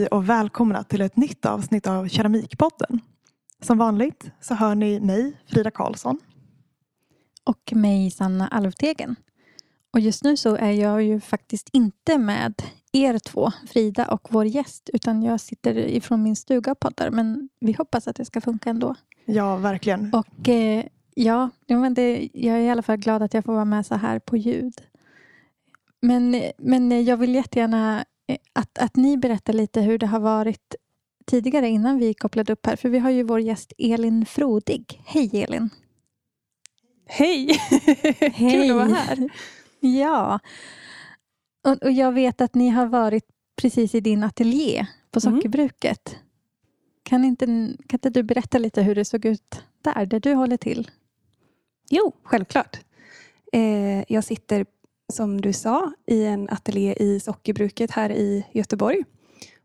Hej 0.00 0.06
och 0.06 0.28
välkomna 0.28 0.84
till 0.84 1.00
ett 1.00 1.16
nytt 1.16 1.46
avsnitt 1.46 1.86
av 1.86 2.08
Keramikpodden. 2.08 3.00
Som 3.62 3.78
vanligt 3.78 4.30
så 4.40 4.54
hör 4.54 4.74
ni 4.74 5.00
mig, 5.00 5.32
Frida 5.46 5.70
Karlsson. 5.70 6.18
Och 7.44 7.72
mig, 7.72 8.10
Sanna 8.10 8.48
Alvtegen. 8.48 9.16
Och 9.92 10.00
just 10.00 10.24
nu 10.24 10.36
så 10.36 10.56
är 10.56 10.70
jag 10.70 11.02
ju 11.02 11.20
faktiskt 11.20 11.68
inte 11.72 12.18
med 12.18 12.62
er 12.92 13.18
två, 13.18 13.50
Frida 13.68 14.06
och 14.06 14.28
vår 14.30 14.46
gäst, 14.46 14.90
utan 14.92 15.22
jag 15.22 15.40
sitter 15.40 15.76
ifrån 15.76 16.22
min 16.22 16.36
stuga 16.36 16.72
och 16.72 16.80
poddar. 16.80 17.10
Men 17.10 17.48
vi 17.60 17.72
hoppas 17.72 18.08
att 18.08 18.16
det 18.16 18.24
ska 18.24 18.40
funka 18.40 18.70
ändå. 18.70 18.94
Ja, 19.24 19.56
verkligen. 19.56 20.14
Och 20.14 20.48
eh, 20.48 20.84
ja, 21.14 21.50
men 21.66 21.94
det, 21.94 22.28
jag 22.32 22.56
är 22.56 22.60
i 22.60 22.70
alla 22.70 22.82
fall 22.82 22.96
glad 22.96 23.22
att 23.22 23.34
jag 23.34 23.44
får 23.44 23.52
vara 23.52 23.64
med 23.64 23.86
så 23.86 23.94
här 23.94 24.18
på 24.18 24.36
ljud. 24.36 24.74
Men, 26.02 26.42
men 26.58 27.04
jag 27.04 27.16
vill 27.16 27.34
jättegärna 27.34 28.04
att, 28.52 28.78
att 28.78 28.96
ni 28.96 29.16
berättar 29.16 29.52
lite 29.52 29.80
hur 29.80 29.98
det 29.98 30.06
har 30.06 30.20
varit 30.20 30.74
tidigare 31.26 31.68
innan 31.68 31.98
vi 31.98 32.14
kopplade 32.14 32.52
upp 32.52 32.66
här. 32.66 32.76
För 32.76 32.88
vi 32.88 32.98
har 32.98 33.10
ju 33.10 33.22
vår 33.22 33.40
gäst 33.40 33.72
Elin 33.78 34.26
Frodig. 34.26 35.02
Hej 35.06 35.30
Elin! 35.44 35.70
Hej! 37.06 37.58
Hej. 38.20 38.32
Kul 38.52 38.70
att 38.70 38.76
vara 38.76 38.86
här. 38.98 39.30
Ja. 39.80 40.40
Och, 41.64 41.82
och 41.82 41.92
jag 41.92 42.12
vet 42.12 42.40
att 42.40 42.54
ni 42.54 42.68
har 42.68 42.86
varit 42.86 43.24
precis 43.56 43.94
i 43.94 44.00
din 44.00 44.22
ateljé 44.24 44.86
på 45.10 45.20
Mm. 45.26 45.36
sockerbruket. 45.36 46.16
Kan, 47.02 47.24
inte, 47.24 47.46
kan 47.46 47.76
inte 47.96 48.10
du 48.10 48.22
berätta 48.22 48.58
lite 48.58 48.82
hur 48.82 48.94
det 48.94 49.04
såg 49.04 49.24
ut 49.24 49.62
där, 49.82 50.06
där 50.06 50.20
du 50.20 50.34
håller 50.34 50.56
till? 50.56 50.90
Jo, 51.90 52.12
självklart. 52.22 52.80
Eh, 53.52 54.04
jag 54.12 54.24
sitter, 54.24 54.66
som 55.12 55.40
du 55.40 55.52
sa, 55.52 55.92
i 56.06 56.24
en 56.24 56.48
ateljé 56.50 56.94
i 57.02 57.20
sockerbruket 57.20 57.90
här 57.90 58.10
i 58.10 58.46
Göteborg. 58.52 59.04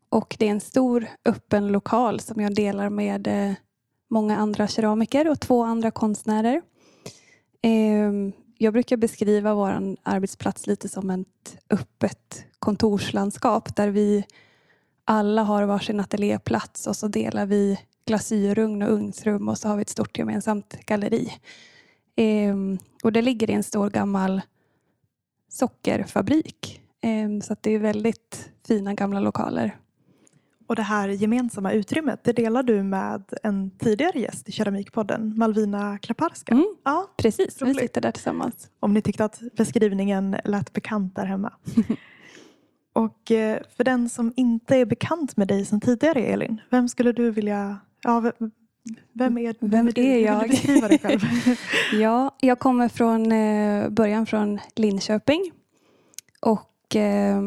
Och 0.10 0.36
det 0.40 0.48
är 0.48 0.52
en 0.52 0.62
stor 0.62 1.08
öppen 1.26 1.68
lokal 1.68 2.20
som 2.20 2.42
jag 2.42 2.56
delar 2.56 2.90
med 2.90 3.28
eh, 3.28 3.54
många 4.10 4.38
andra 4.38 4.68
keramiker 4.68 5.30
och 5.30 5.40
två 5.40 5.64
andra 5.64 5.92
konstnärer. 5.92 6.62
Ehm, 7.62 8.32
jag 8.58 8.74
brukar 8.74 8.98
beskriva 8.98 9.54
vår 9.54 9.96
arbetsplats 10.04 10.68
lite 10.68 10.90
som 10.90 11.10
ett 11.10 11.58
öppet 11.70 12.46
kontorslandskap 12.60 13.76
där 13.76 13.90
vi 13.90 14.26
alla 15.06 15.44
har 15.44 15.64
varsin 15.64 16.00
ateljéplats 16.00 16.88
och 16.88 16.96
så 16.96 17.08
delar 17.08 17.46
vi 17.46 17.80
glasyrugn 18.06 18.82
och 18.82 18.92
ugnsrum 18.92 19.50
och 19.50 19.58
så 19.58 19.68
har 19.68 19.76
vi 19.76 19.82
ett 19.82 19.90
stort 19.90 20.18
gemensamt 20.18 20.78
galleri. 20.86 21.34
Ehm, 22.16 22.78
och 23.04 23.12
det 23.12 23.22
ligger 23.22 23.50
i 23.50 23.54
en 23.54 23.64
stor 23.64 23.90
gammal 23.90 24.42
sockerfabrik. 25.56 26.82
Ehm, 27.02 27.42
så 27.42 27.56
det 27.62 27.72
är 27.72 27.80
väldigt 27.80 28.50
fina 28.68 28.94
gamla 28.94 29.20
lokaler. 29.20 29.78
Och 30.68 30.76
det 30.76 30.82
här 30.82 31.10
gemensamma 31.10 31.72
utrymmet, 31.72 32.20
det 32.24 32.32
delar 32.34 32.64
du 32.64 32.84
med 32.84 33.24
en 33.44 33.72
tidigare 33.72 34.20
gäst 34.20 34.50
i 34.50 34.52
Keramikpodden, 34.52 35.34
Malvina 35.38 35.98
Klaparska. 35.98 36.54
Mm, 36.54 36.76
Ja, 36.84 37.08
precis, 37.18 37.62
vi 37.62 37.66
Roligt. 37.66 37.80
sitter 37.80 38.02
där 38.02 38.12
tillsammans. 38.12 38.70
om 38.80 38.94
ni 38.94 39.02
tyckte 39.02 39.26
att 39.26 39.42
beskrivningen 39.58 40.36
lät 40.44 40.74
bekant 40.74 41.16
där 41.16 41.26
hemma. 41.26 41.54
och 42.94 43.32
eh, 43.32 43.60
för 43.78 43.84
den 43.84 44.10
som 44.10 44.34
inte 44.36 44.76
är 44.78 44.86
bekant 44.86 45.38
med 45.38 45.48
dig 45.48 45.66
sedan 45.66 45.82
tidigare, 45.82 46.20
Elin, 46.26 46.62
vem 46.70 46.88
skulle 46.90 47.12
du 47.12 47.32
vilja... 47.32 47.78
Ja, 48.04 48.32
vem, 49.14 49.36
vem 49.36 49.38
är, 49.38 49.56
Vem 49.60 49.86
du? 49.86 50.02
är 50.02 50.14
vill 50.14 50.24
jag? 50.24 51.58
Ja, 52.02 52.36
jag 52.40 52.60
kommer 52.60 52.90
från 52.90 53.32
eh, 53.32 53.90
början 53.90 54.26
från 54.26 54.60
Linköping 54.76 55.52
och 56.42 56.96
eh, 56.96 57.42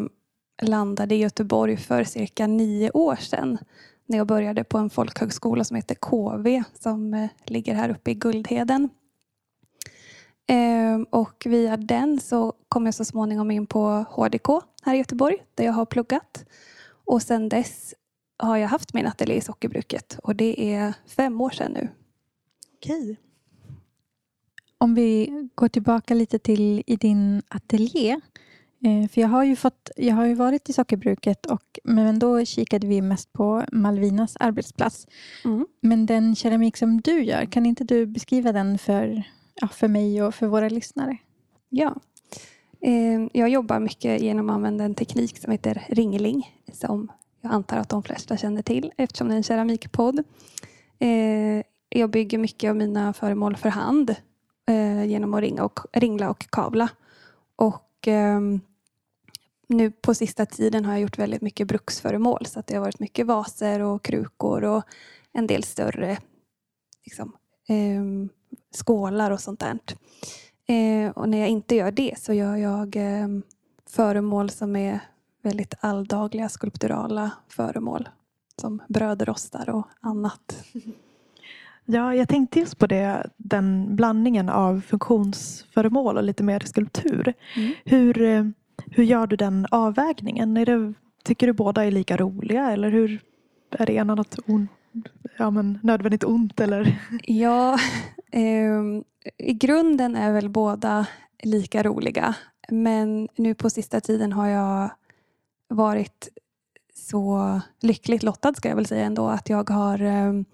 landade 0.62 1.14
i 1.14 1.18
Göteborg 1.18 1.76
för 1.76 2.04
cirka 2.04 2.46
nio 2.46 2.90
år 2.90 3.16
sedan 3.16 3.58
när 4.06 4.18
jag 4.18 4.26
började 4.26 4.64
på 4.64 4.78
en 4.78 4.90
folkhögskola 4.90 5.64
som 5.64 5.76
heter 5.76 5.94
KV 5.94 6.62
som 6.80 7.14
eh, 7.14 7.28
ligger 7.44 7.74
här 7.74 7.88
uppe 7.88 8.10
i 8.10 8.14
Guldheden. 8.14 8.88
Eh, 10.46 11.00
och 11.10 11.42
via 11.46 11.76
den 11.76 12.20
så 12.20 12.52
kom 12.68 12.84
jag 12.86 12.94
så 12.94 13.04
småningom 13.04 13.50
in 13.50 13.66
på 13.66 14.04
HDK 14.10 14.48
här 14.82 14.94
i 14.94 14.98
Göteborg 14.98 15.36
där 15.54 15.64
jag 15.64 15.72
har 15.72 15.86
pluggat. 15.86 16.44
Och 17.06 17.22
sedan 17.22 17.48
dess 17.48 17.94
har 18.38 18.56
jag 18.56 18.68
haft 18.68 18.94
min 18.94 19.06
ateljé 19.06 19.36
i 19.36 19.40
sockerbruket 19.40 20.18
och 20.22 20.36
det 20.36 20.74
är 20.74 20.94
fem 21.06 21.40
år 21.40 21.50
sedan 21.50 21.72
nu. 21.72 21.88
Okej. 22.76 23.16
Om 24.78 24.94
vi 24.94 25.30
går 25.54 25.68
tillbaka 25.68 26.14
lite 26.14 26.38
till 26.38 26.82
i 26.86 26.96
din 26.96 27.42
ateljé. 27.48 28.20
Eh, 28.84 29.08
för 29.08 29.20
jag 29.20 29.28
har 29.28 29.44
ju, 29.44 29.56
fått, 29.56 29.90
jag 29.96 30.14
har 30.14 30.24
ju 30.24 30.34
varit 30.34 30.68
i 30.68 30.72
sockerbruket 30.72 31.46
och, 31.46 31.78
men 31.84 32.18
då 32.18 32.44
kikade 32.44 32.86
vi 32.86 33.00
mest 33.02 33.32
på 33.32 33.64
Malvinas 33.72 34.36
arbetsplats. 34.36 35.06
Mm. 35.44 35.66
Men 35.80 36.06
den 36.06 36.36
keramik 36.36 36.76
som 36.76 37.00
du 37.00 37.22
gör, 37.24 37.44
kan 37.44 37.66
inte 37.66 37.84
du 37.84 38.06
beskriva 38.06 38.52
den 38.52 38.78
för, 38.78 39.22
ja, 39.54 39.68
för 39.68 39.88
mig 39.88 40.22
och 40.22 40.34
för 40.34 40.46
våra 40.46 40.68
lyssnare? 40.68 41.16
Ja. 41.68 41.96
Eh, 42.80 43.26
Jag 43.32 43.48
jobbar 43.48 43.80
mycket 43.80 44.20
genom 44.20 44.50
att 44.50 44.54
använda 44.54 44.84
en 44.84 44.94
teknik 44.94 45.38
som 45.38 45.52
heter 45.52 45.86
ringling 45.88 46.62
som 46.72 47.12
jag 47.40 47.52
antar 47.52 47.76
att 47.76 47.88
de 47.88 48.02
flesta 48.02 48.36
känner 48.36 48.62
till 48.62 48.92
eftersom 48.96 49.28
det 49.28 49.34
är 49.34 49.36
en 49.36 49.42
keramikpodd. 49.42 50.18
Eh, 50.98 51.62
Jag 51.88 52.10
bygger 52.10 52.38
mycket 52.38 52.70
av 52.70 52.76
mina 52.76 53.12
föremål 53.12 53.56
för 53.56 53.68
hand 53.68 54.14
eh, 54.68 55.04
genom 55.04 55.34
att 55.34 55.40
ringa 55.40 55.64
och, 55.64 55.80
ringla 55.92 56.30
och 56.30 56.50
kavla. 56.50 56.88
Och 57.56 58.08
eh, 58.08 58.40
nu 59.68 59.90
på 59.90 60.14
sista 60.14 60.46
tiden 60.46 60.84
har 60.84 60.92
jag 60.92 61.00
gjort 61.02 61.18
väldigt 61.18 61.42
mycket 61.42 61.68
bruksföremål 61.68 62.46
så 62.46 62.60
att 62.60 62.66
det 62.66 62.74
har 62.74 62.80
varit 62.80 63.00
mycket 63.00 63.26
vaser 63.26 63.80
och 63.80 64.02
krukor 64.02 64.64
och 64.64 64.82
en 65.32 65.46
del 65.46 65.62
större 65.64 66.18
liksom, 67.04 67.36
ehm, 67.68 68.28
skålar 68.74 69.30
och 69.30 69.40
sånt 69.40 69.60
där. 69.60 69.78
Eh, 70.66 71.10
och 71.10 71.28
när 71.28 71.38
jag 71.38 71.48
inte 71.48 71.74
gör 71.74 71.90
det 71.90 72.14
så 72.18 72.32
gör 72.32 72.56
jag 72.56 72.96
eh, 72.96 73.28
föremål 73.86 74.50
som 74.50 74.76
är 74.76 75.00
väldigt 75.42 75.74
alldagliga 75.80 76.48
skulpturala 76.48 77.30
föremål. 77.48 78.08
Som 78.60 78.82
brödrostar 78.88 79.70
och 79.70 79.88
annat. 80.00 80.64
Ja, 81.90 82.14
jag 82.14 82.28
tänkte 82.28 82.58
just 82.58 82.78
på 82.78 82.86
det, 82.86 83.30
den 83.36 83.96
blandningen 83.96 84.48
av 84.48 84.80
funktionsföremål 84.80 86.16
och 86.16 86.22
lite 86.22 86.42
mer 86.42 86.60
skulptur. 86.60 87.34
Mm. 87.56 87.72
Hur, 87.84 88.22
eh, 88.22 88.44
hur 88.90 89.04
gör 89.04 89.26
du 89.26 89.36
den 89.36 89.66
avvägningen? 89.70 90.56
Är 90.56 90.66
det, 90.66 90.94
tycker 91.24 91.46
du 91.46 91.52
båda 91.52 91.84
är 91.84 91.90
lika 91.90 92.16
roliga 92.16 92.70
eller 92.70 92.90
hur 92.90 93.20
är 93.70 93.86
det 93.86 93.92
ena 93.92 94.14
något 94.14 94.38
on, 94.46 94.68
ja, 95.36 95.50
men 95.50 95.78
nödvändigt 95.82 96.24
ont? 96.24 96.60
Eller? 96.60 96.98
Ja, 97.22 97.78
ehm, 98.30 99.04
i 99.38 99.52
grunden 99.52 100.16
är 100.16 100.32
väl 100.32 100.48
båda 100.48 101.06
lika 101.42 101.82
roliga. 101.82 102.34
Men 102.68 103.28
nu 103.36 103.54
på 103.54 103.70
sista 103.70 104.00
tiden 104.00 104.32
har 104.32 104.46
jag 104.46 104.90
varit 105.68 106.28
så 106.94 107.60
lyckligt 107.80 108.22
lottad 108.22 108.54
ska 108.54 108.68
jag 108.68 108.76
väl 108.76 108.86
säga 108.86 109.04
ändå 109.04 109.28
att 109.28 109.48
jag 109.48 109.70
har 109.70 110.00
ehm, 110.00 110.44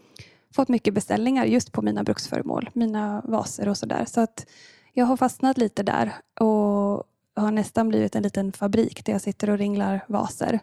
fått 0.55 0.69
mycket 0.69 0.95
beställningar 0.95 1.45
just 1.45 1.73
på 1.73 1.83
mina 1.83 2.05
bruksföremål, 2.05 2.71
mina 2.73 3.23
vaser 3.25 3.69
och 3.69 3.77
sådär. 3.77 4.05
Så 4.05 4.21
att 4.21 4.47
jag 4.93 5.07
har 5.07 5.17
fastnat 5.17 5.59
lite 5.59 5.83
där 5.83 6.13
och 6.41 7.05
har 7.37 7.51
nästan 7.51 7.89
blivit 7.89 8.15
en 8.15 8.23
liten 8.23 8.53
fabrik 8.53 9.05
där 9.05 9.13
jag 9.13 9.23
sitter 9.23 9.51
och 9.51 9.59
ringlar 9.59 10.05
vaser. 10.09 10.61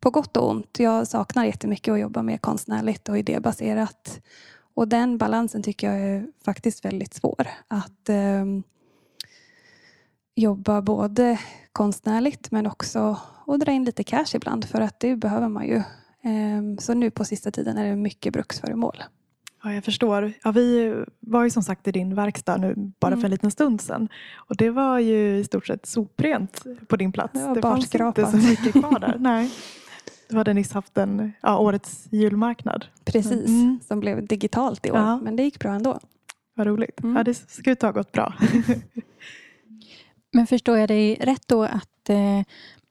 På 0.00 0.10
gott 0.10 0.36
och 0.36 0.50
ont. 0.50 0.78
Jag 0.78 1.08
saknar 1.08 1.44
jättemycket 1.44 1.92
att 1.92 2.00
jobba 2.00 2.22
med 2.22 2.40
konstnärligt 2.40 3.08
och 3.08 3.18
idébaserat. 3.18 4.20
Och 4.74 4.88
den 4.88 5.18
balansen 5.18 5.62
tycker 5.62 5.92
jag 5.92 6.00
är 6.00 6.26
faktiskt 6.44 6.84
väldigt 6.84 7.14
svår. 7.14 7.48
Att 7.68 8.08
ehm, 8.08 8.62
jobba 10.34 10.82
både 10.82 11.40
konstnärligt 11.72 12.50
men 12.50 12.66
också 12.66 13.16
att 13.46 13.60
dra 13.60 13.72
in 13.72 13.84
lite 13.84 14.04
cash 14.04 14.26
ibland 14.34 14.64
för 14.64 14.80
att 14.80 15.00
det 15.00 15.16
behöver 15.16 15.48
man 15.48 15.66
ju. 15.66 15.82
Ehm, 16.24 16.78
så 16.78 16.94
nu 16.94 17.10
på 17.10 17.24
sista 17.24 17.50
tiden 17.50 17.78
är 17.78 17.84
det 17.90 17.96
mycket 17.96 18.32
bruksföremål. 18.32 19.02
Ja, 19.64 19.72
jag 19.74 19.84
förstår. 19.84 20.32
Ja, 20.44 20.50
vi 20.52 20.94
var 21.20 21.44
ju 21.44 21.50
som 21.50 21.62
sagt 21.62 21.88
i 21.88 21.92
din 21.92 22.14
verkstad 22.14 22.56
nu 22.56 22.74
bara 22.76 23.10
för 23.10 23.16
Mm. 23.18 23.24
en 23.24 23.30
liten 23.30 23.50
stund 23.50 23.80
sedan. 23.80 24.08
Och 24.36 24.56
det 24.56 24.70
var 24.70 24.98
ju 24.98 25.36
i 25.38 25.44
stort 25.44 25.66
sett 25.66 25.86
soprent 25.86 26.62
på 26.88 26.96
din 26.96 27.12
plats. 27.12 27.32
Det 27.32 27.60
var 27.60 27.62
fanns 27.62 27.94
inte 27.94 28.26
så 28.30 28.36
mycket 28.36 28.72
kvar 28.72 28.98
där. 28.98 29.16
Nej. 29.20 29.50
Du 30.28 30.36
hade 30.36 30.54
nyss 30.54 30.72
haft 30.72 30.98
en, 30.98 31.32
ja, 31.42 31.58
årets 31.58 32.06
julmarknad. 32.10 32.86
Precis, 33.04 33.48
Mm. 33.48 33.78
som 33.88 34.00
blev 34.00 34.26
digitalt 34.26 34.86
i 34.86 34.90
år. 34.90 34.98
Ja. 34.98 35.20
Men 35.22 35.36
det 35.36 35.42
gick 35.42 35.58
bra 35.58 35.70
ändå. 35.70 35.98
Vad 36.54 36.66
roligt. 36.66 37.00
Mm. 37.02 37.16
Ja, 37.16 37.24
det 37.24 37.70
ut 37.70 37.82
ha 37.82 37.90
gått 37.92 38.12
bra. 38.12 38.34
Men 40.32 40.46
förstår 40.46 40.78
jag 40.78 40.88
dig 40.88 41.14
rätt 41.20 41.48
då 41.48 41.62
att 41.62 42.08
eh, 42.10 42.42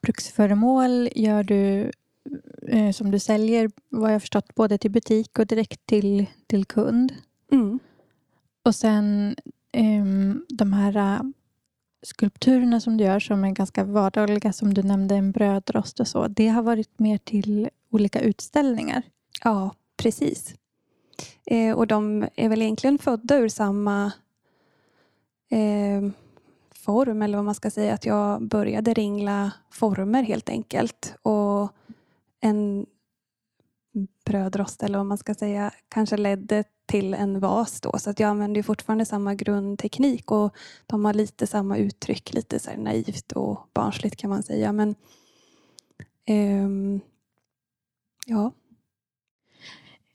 bruksföremål 0.05 1.09
gör 1.15 1.43
du 1.43 1.91
eh, 2.67 2.91
som 2.91 3.11
du 3.11 3.19
säljer, 3.19 3.71
vad 3.89 4.13
jag 4.13 4.21
förstått, 4.21 4.55
både 4.55 4.77
till 4.77 4.91
butik 4.91 5.39
och 5.39 5.47
direkt 5.47 5.85
till, 5.85 6.25
till 6.47 6.65
kund? 6.65 7.13
Mm. 7.51 7.79
Och 8.63 8.75
sen 8.75 9.35
ehm, 9.71 10.45
de 10.49 10.73
här 10.73 10.95
eh, 10.97 11.21
skulpturerna 12.03 12.79
som 12.79 12.97
du 12.97 13.03
gör 13.03 13.19
som 13.19 13.43
är 13.43 13.51
ganska 13.51 13.83
vardagliga, 13.83 14.53
som 14.53 14.73
du 14.73 14.83
nämnde, 14.83 15.15
en 15.15 15.31
brödrost 15.31 15.99
och 15.99 16.07
så, 16.07 16.27
det 16.27 16.47
har 16.47 16.63
varit 16.63 16.99
mer 16.99 17.17
till 17.17 17.69
olika 17.89 18.19
utställningar. 18.19 19.01
Ja, 19.43 19.75
precis. 19.97 20.55
Eh, 21.45 21.75
och 21.75 21.87
de 21.87 22.27
är 22.35 22.49
väl 22.49 22.61
egentligen 22.61 22.97
födda 22.97 23.37
ur 23.37 23.49
samma 23.49 24.11
eh, 25.49 26.11
form, 26.85 27.21
eller 27.21 27.37
vad 27.37 27.45
man 27.45 27.55
ska 27.55 27.71
säga. 27.71 27.93
Att 27.93 28.05
jag 28.05 28.47
började 28.47 28.93
ringla 28.93 29.51
former 29.71 30.23
helt 30.23 30.49
enkelt. 30.49 31.15
Och 31.21 31.71
en 32.39 32.85
brödrost, 34.25 34.83
eller 34.83 34.97
vad 34.97 35.05
man 35.05 35.17
ska 35.17 35.33
säga, 35.33 35.71
kanske 35.89 36.17
ledde 36.17 36.63
till 36.85 37.13
en 37.13 37.39
vas 37.39 37.81
då. 37.81 37.99
Så 37.99 38.09
att 38.09 38.19
jag 38.19 38.29
använder 38.29 38.63
fortfarande 38.63 39.05
samma 39.05 39.35
grundteknik 39.35 40.31
och 40.31 40.55
de 40.85 41.05
har 41.05 41.13
lite 41.13 41.47
samma 41.47 41.77
uttryck, 41.77 42.33
lite 42.33 42.59
så 42.59 42.71
naivt 42.77 43.31
och 43.31 43.59
barnsligt 43.73 44.15
kan 44.15 44.29
man 44.29 44.43
säga. 44.43 44.71
Men 44.71 44.95
um, 46.29 47.01
ja. 48.25 48.51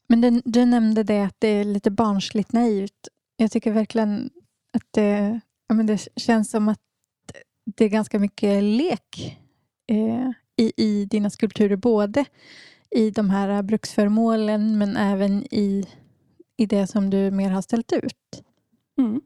Men 0.07 0.21
du, 0.21 0.43
du, 0.45 0.65
nämnde 0.65 1.03
det 1.03 1.23
att 1.23 1.37
det 1.39 1.49
är 1.49 1.65
lite 1.65 1.91
barnsligt 1.91 2.53
naivt. 2.53 3.09
Jag 3.37 3.51
tycker 3.51 3.73
verkligen 3.73 4.31
att 4.73 4.87
det, 4.91 5.41
men 5.75 5.87
det 5.87 6.09
känns 6.17 6.51
som 6.51 6.69
att 6.69 6.81
det 7.77 7.85
är 7.85 7.89
ganska 7.89 8.19
mycket 8.19 8.63
lek 8.63 9.39
eh, 9.89 10.31
i, 10.57 10.73
i 10.77 11.05
dina 11.05 11.31
skulpturer. 11.31 11.77
Både 11.77 12.25
i 12.91 13.11
de 13.11 13.31
här 13.31 13.63
bruksföremålen 13.63 14.79
men 14.79 14.97
även 14.97 15.55
i, 15.55 15.85
i 16.57 16.67
det 16.67 16.87
som 16.87 17.11
du 17.11 17.31
mer 17.31 17.51
har 17.51 17.63
ställt 17.63 17.93
ut. 17.93 18.43
Mm. 18.99 19.21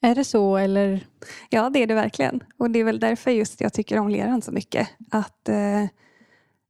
Är 0.00 0.14
det 0.14 0.24
så 0.24 0.56
eller? 0.56 1.06
Ja, 1.50 1.70
det 1.70 1.82
är 1.82 1.86
det 1.86 1.94
verkligen. 1.94 2.42
Och 2.56 2.70
det 2.70 2.78
är 2.78 2.84
väl 2.84 3.00
därför 3.00 3.30
just 3.30 3.60
jag 3.60 3.72
tycker 3.72 3.98
om 3.98 4.08
leran 4.08 4.42
så 4.42 4.52
mycket. 4.52 4.88
Att 5.10 5.48
eh, 5.48 5.86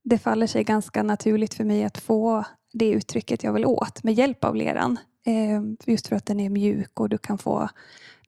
det 0.05 0.19
faller 0.19 0.46
sig 0.46 0.64
ganska 0.64 1.02
naturligt 1.02 1.55
för 1.55 1.64
mig 1.64 1.85
att 1.85 1.99
få 1.99 2.44
det 2.73 2.90
uttrycket 2.90 3.43
jag 3.43 3.52
vill 3.52 3.67
åt 3.67 4.02
med 4.02 4.14
hjälp 4.14 4.44
av 4.44 4.56
leran. 4.56 4.99
Eh, 5.26 5.62
just 5.93 6.06
för 6.06 6.17
att 6.17 6.26
den 6.26 6.40
är 6.40 6.50
mjuk 6.50 7.00
och 7.00 7.08
du 7.08 7.19
kan 7.19 7.38
få 7.38 7.69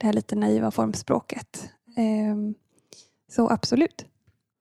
det 0.01 0.07
här 0.07 0.13
lite 0.13 0.37
naiva 0.37 0.71
formspråket. 0.71 1.71
Eh, 1.97 2.37
så 3.29 3.51
absolut. 3.51 4.07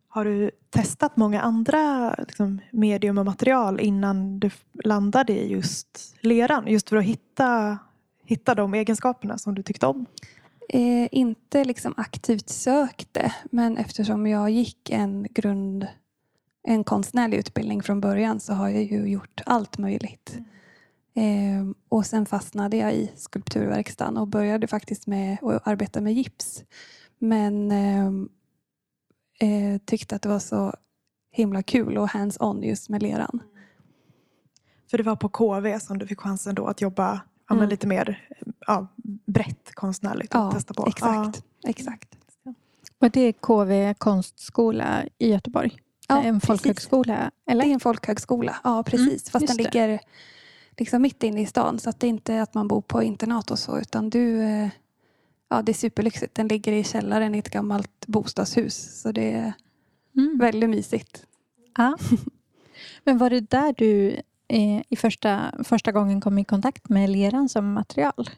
Har 0.07 0.25
du 0.25 0.51
testat 0.69 1.17
många 1.17 1.41
andra 1.41 2.13
liksom, 2.13 2.59
medium 2.71 3.17
och 3.17 3.25
material 3.25 3.79
innan 3.79 4.39
du 4.39 4.51
landade 4.83 5.33
i 5.33 5.51
just 5.51 6.15
leran? 6.21 6.67
Just 6.67 6.89
för 6.89 6.97
att 6.97 7.03
hitta, 7.03 7.77
hitta 8.23 8.55
de 8.55 8.73
egenskaperna 8.73 9.37
som 9.37 9.55
du 9.55 9.63
tyckte 9.63 9.87
om? 9.87 10.05
Eh, 10.69 11.07
inte 11.11 11.65
liksom 11.65 11.93
aktivt 11.97 12.49
sökte, 12.49 13.33
men 13.51 13.77
eftersom 13.77 14.27
jag 14.27 14.49
gick 14.49 14.89
en 14.89 15.27
grund 15.29 15.87
en 16.63 16.83
konstnärlig 16.83 17.37
utbildning 17.37 17.83
från 17.83 18.01
början 18.01 18.39
så 18.39 18.53
har 18.53 18.69
jag 18.69 18.83
ju 18.83 19.07
gjort 19.07 19.41
allt 19.45 19.77
möjligt. 19.77 20.37
Mm. 21.13 21.69
Eh, 21.69 21.75
och 21.89 22.05
sen 22.05 22.25
fastnade 22.25 22.77
jag 22.77 22.93
i 22.93 23.11
skulpturverkstan 23.15 24.17
och 24.17 24.27
började 24.27 24.67
faktiskt 24.67 25.07
med 25.07 25.37
att 25.43 25.67
arbeta 25.67 26.01
med 26.01 26.13
gips. 26.13 26.63
Men 27.19 27.71
eh, 27.71 28.07
eh, 29.49 29.77
tyckte 29.85 30.15
att 30.15 30.21
det 30.21 30.29
var 30.29 30.39
så 30.39 30.73
himla 31.31 31.63
kul 31.63 31.97
och 31.97 32.09
hands-on 32.09 32.63
just 32.63 32.89
med 32.89 33.03
leran. 33.03 33.43
För 34.89 34.97
det 34.97 35.03
var 35.03 35.15
på 35.15 35.29
KV 35.29 35.79
som 35.79 35.97
du 35.97 36.07
fick 36.07 36.19
chansen 36.19 36.55
då 36.55 36.67
att 36.67 36.81
jobba 36.81 37.21
ja, 37.49 37.55
mm. 37.55 37.69
lite 37.69 37.87
mer 37.87 38.27
ja, 38.67 38.87
brett 39.25 39.71
konstnärligt 39.73 40.33
ja, 40.33 40.51
testa 40.51 40.73
på? 40.73 40.87
Exakt, 40.87 41.43
ja. 41.61 41.69
exakt. 41.69 42.15
Och 43.01 43.11
det 43.11 43.21
är 43.21 43.31
KV 43.31 43.93
konstskola 43.93 45.03
i 45.17 45.29
Göteborg? 45.31 45.77
Ja, 46.07 46.21
en 46.21 46.41
folkhögskola? 46.41 47.31
Eller? 47.49 47.63
Det 47.63 47.69
är 47.69 47.73
en 47.73 47.79
folkhögskola, 47.79 48.55
ja 48.63 48.83
precis. 48.83 49.07
Mm, 49.07 49.31
Fast 49.31 49.47
den 49.47 49.57
ligger 49.57 49.99
liksom 50.79 51.01
mitt 51.01 51.23
inne 51.23 51.41
i 51.41 51.45
stan. 51.45 51.79
Så 51.79 51.89
att 51.89 51.99
det 51.99 52.07
är 52.07 52.09
inte 52.09 52.41
att 52.41 52.53
man 52.53 52.67
bor 52.67 52.81
på 52.81 53.03
internat 53.03 53.51
och 53.51 53.59
så. 53.59 53.79
Utan 53.79 54.09
du, 54.09 54.41
eh, 54.41 54.69
ja, 55.49 55.61
det 55.61 55.71
är 55.71 55.73
superlyxigt. 55.73 56.35
Den 56.35 56.47
ligger 56.47 56.71
i 56.71 56.83
källaren 56.83 57.35
i 57.35 57.37
ett 57.37 57.49
gammalt 57.49 58.07
bostadshus. 58.07 59.01
Så 59.01 59.11
det 59.11 59.31
är 59.31 59.53
mm. 60.17 60.37
väldigt 60.39 60.69
mysigt. 60.69 61.25
Ja. 61.77 61.97
Men 63.03 63.17
var 63.17 63.29
det 63.29 63.39
där 63.39 63.73
du 63.77 64.09
eh, 64.47 64.81
i 64.89 64.95
första, 64.95 65.53
första 65.63 65.91
gången 65.91 66.21
kom 66.21 66.37
i 66.37 66.45
kontakt 66.45 66.89
med 66.89 67.09
leran 67.09 67.49
som 67.49 67.73
material? 67.73 68.29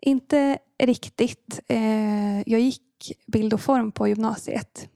Inte 0.00 0.58
riktigt. 0.82 1.60
Eh, 1.68 2.48
jag 2.50 2.60
gick 2.60 2.82
bild 3.26 3.54
och 3.54 3.60
form 3.60 3.92
på 3.92 4.08
gymnasiet. 4.08 4.88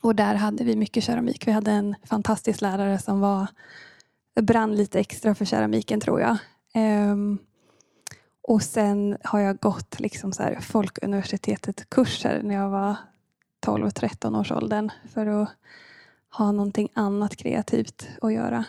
Och 0.00 0.14
där 0.14 0.34
hade 0.34 0.64
vi 0.64 0.76
mycket 0.76 1.04
keramik. 1.04 1.46
Vi 1.46 1.52
hade 1.52 1.70
en 1.70 1.94
fantastisk 2.04 2.60
lärare 2.60 2.98
som 2.98 3.20
var 3.20 3.46
brann 4.42 4.76
lite 4.76 5.00
extra 5.00 5.34
för 5.34 5.44
keramiken 5.44 6.00
tror 6.00 6.20
jag. 6.20 6.38
Um, 6.74 7.38
och 8.42 8.62
sen 8.62 9.16
har 9.24 9.40
jag 9.40 9.58
gått 9.58 10.00
liksom 10.00 10.32
så 10.32 10.42
här 10.42 10.60
Folkuniversitetet-kurser 10.60 12.42
när 12.42 12.54
jag 12.54 12.70
var 12.70 12.96
12-13 13.66 14.40
års 14.40 14.52
åldern 14.52 14.90
för 15.08 15.26
att 15.26 15.48
ha 16.30 16.52
någonting 16.52 16.88
annat 16.94 17.36
kreativt 17.36 18.08
att 18.20 18.32
göra. 18.32 18.64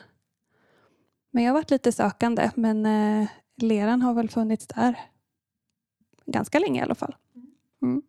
Men 1.31 1.44
jag 1.44 1.51
har 1.51 1.54
varit 1.60 1.72
lite 1.72 1.92
sökande 1.92 2.51
men 2.56 2.86
eh, 2.86 3.27
leran 3.57 4.01
har 4.01 4.13
väl 4.13 4.30
funnits 4.30 4.68
där 4.68 5.00
ganska 6.25 6.60
länge 6.60 6.80
i 6.80 6.83
alla 6.83 6.95
fall. 6.95 7.15
Mm. 7.81 8.01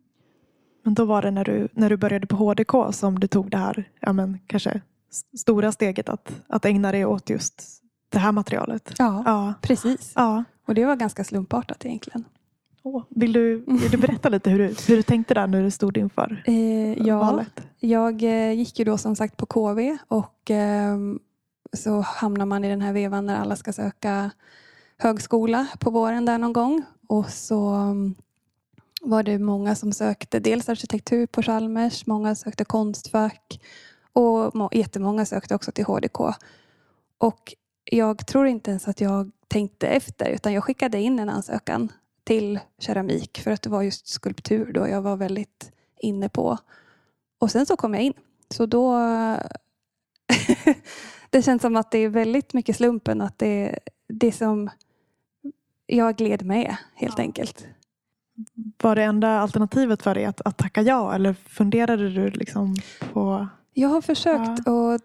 Men 0.83 0.93
då 0.93 1.05
var 1.05 1.21
det 1.21 1.31
när 1.31 1.45
du, 1.45 1.67
när 1.71 1.89
du 1.89 1.97
började 1.97 2.27
på 2.27 2.35
HDK 2.35 2.71
som 2.91 3.19
du 3.19 3.27
tog 3.27 3.49
det 3.51 3.57
här 3.57 3.89
ja, 3.99 4.13
men, 4.13 4.39
kanske 4.47 4.81
stora 5.37 5.71
steget 5.71 6.09
att, 6.09 6.31
att 6.47 6.65
ägna 6.65 6.91
dig 6.91 7.05
åt 7.05 7.29
just 7.29 7.81
det 8.09 8.19
här 8.19 8.31
materialet. 8.31 8.93
Ja, 8.97 9.23
ja. 9.25 9.53
precis. 9.61 10.11
Ja. 10.15 10.43
Och 10.67 10.75
det 10.75 10.85
var 10.85 10.95
ganska 10.95 11.23
slumpartat 11.23 11.85
egentligen. 11.85 12.23
Oh, 12.83 13.03
vill, 13.09 13.33
du, 13.33 13.63
vill 13.67 13.91
du 13.91 13.97
berätta 13.97 14.29
lite 14.29 14.49
hur 14.49 14.59
du, 14.59 14.75
hur 14.87 14.95
du 14.95 15.03
tänkte 15.03 15.33
där 15.33 15.47
när 15.47 15.63
du 15.63 15.71
stod 15.71 15.97
inför 15.97 16.43
eh, 16.45 16.93
ja, 17.07 17.19
valet? 17.19 17.61
Jag 17.79 18.23
eh, 18.23 18.51
gick 18.51 18.79
ju 18.79 18.85
då 18.85 18.97
som 18.97 19.15
sagt 19.15 19.37
på 19.37 19.45
KV 19.45 19.97
och 20.07 20.51
eh, 20.51 20.97
så 21.73 22.01
hamnar 22.01 22.45
man 22.45 22.63
i 22.63 22.69
den 22.69 22.81
här 22.81 22.93
vevan 22.93 23.25
när 23.25 23.39
alla 23.39 23.55
ska 23.55 23.73
söka 23.73 24.31
högskola 24.97 25.67
på 25.79 25.89
våren 25.89 26.25
där 26.25 26.37
någon 26.37 26.53
gång. 26.53 26.83
Och 27.07 27.29
så 27.29 27.77
var 29.01 29.23
det 29.23 29.39
många 29.39 29.75
som 29.75 29.93
sökte 29.93 30.39
dels 30.39 30.69
arkitektur 30.69 31.25
på 31.25 31.41
Chalmers, 31.41 32.05
många 32.05 32.35
sökte 32.35 32.65
konstfack 32.65 33.61
och 34.13 34.75
jättemånga 34.75 35.25
sökte 35.25 35.55
också 35.55 35.71
till 35.71 35.85
HDK. 35.85 36.19
Och 37.17 37.55
jag 37.83 38.27
tror 38.27 38.47
inte 38.47 38.71
ens 38.71 38.87
att 38.87 39.01
jag 39.01 39.31
tänkte 39.47 39.87
efter 39.87 40.29
utan 40.29 40.53
jag 40.53 40.63
skickade 40.63 40.99
in 40.99 41.19
en 41.19 41.29
ansökan 41.29 41.91
till 42.23 42.59
keramik 42.79 43.41
för 43.43 43.51
att 43.51 43.61
det 43.61 43.69
var 43.69 43.81
just 43.81 44.07
skulptur 44.07 44.73
då 44.73 44.87
jag 44.87 45.01
var 45.01 45.15
väldigt 45.15 45.71
inne 45.99 46.29
på. 46.29 46.57
Och 47.39 47.51
sen 47.51 47.65
så 47.65 47.75
kom 47.75 47.93
jag 47.93 48.03
in. 48.03 48.13
Så 48.49 48.65
då... 48.65 48.97
det 51.29 51.41
känns 51.41 51.61
som 51.61 51.75
att 51.75 51.91
det 51.91 51.97
är 51.97 52.09
väldigt 52.09 52.53
mycket 52.53 52.75
slumpen 52.75 53.21
att 53.21 53.39
det, 53.39 53.79
det 54.07 54.31
som 54.31 54.69
jag 55.85 56.15
gled 56.15 56.45
med 56.45 56.75
helt 56.95 57.17
ja. 57.17 57.23
enkelt. 57.23 57.67
Var 58.81 58.95
det 58.95 59.03
enda 59.03 59.39
alternativet 59.39 60.01
för 60.01 60.15
dig 60.15 60.25
att, 60.25 60.41
att 60.41 60.57
tacka 60.57 60.81
ja 60.81 61.15
eller 61.15 61.33
funderade 61.33 62.09
du 62.09 62.29
liksom 62.29 62.75
på 63.13 63.47
jag 63.73 63.89
har 63.89 64.01
försökt 64.01 64.61
ja. 64.65 64.71
och 64.71 64.99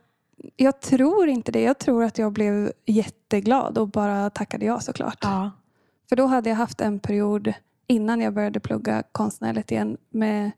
jag 0.56 0.80
tror 0.80 1.28
inte 1.28 1.52
det. 1.52 1.62
Jag 1.62 1.78
tror 1.78 2.04
att 2.04 2.18
jag 2.18 2.32
blev 2.32 2.72
jätteglad 2.86 3.78
och 3.78 3.88
bara 3.88 4.30
tackade 4.30 4.64
ja 4.66 4.80
såklart. 4.80 5.18
Ja. 5.20 5.50
För 6.08 6.16
då 6.16 6.26
hade 6.26 6.50
jag 6.50 6.56
haft 6.56 6.80
en 6.80 6.98
period 6.98 7.52
innan 7.86 8.20
jag 8.20 8.34
började 8.34 8.60
plugga 8.60 9.02
konstnärligt 9.12 9.70
igen 9.70 9.96
med 10.10 10.50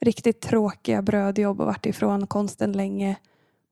riktigt 0.00 0.40
tråkiga 0.40 1.02
brödjobb 1.02 1.60
och 1.60 1.66
varit 1.66 1.86
ifrån 1.86 2.26
konsten 2.26 2.72
länge 2.72 3.16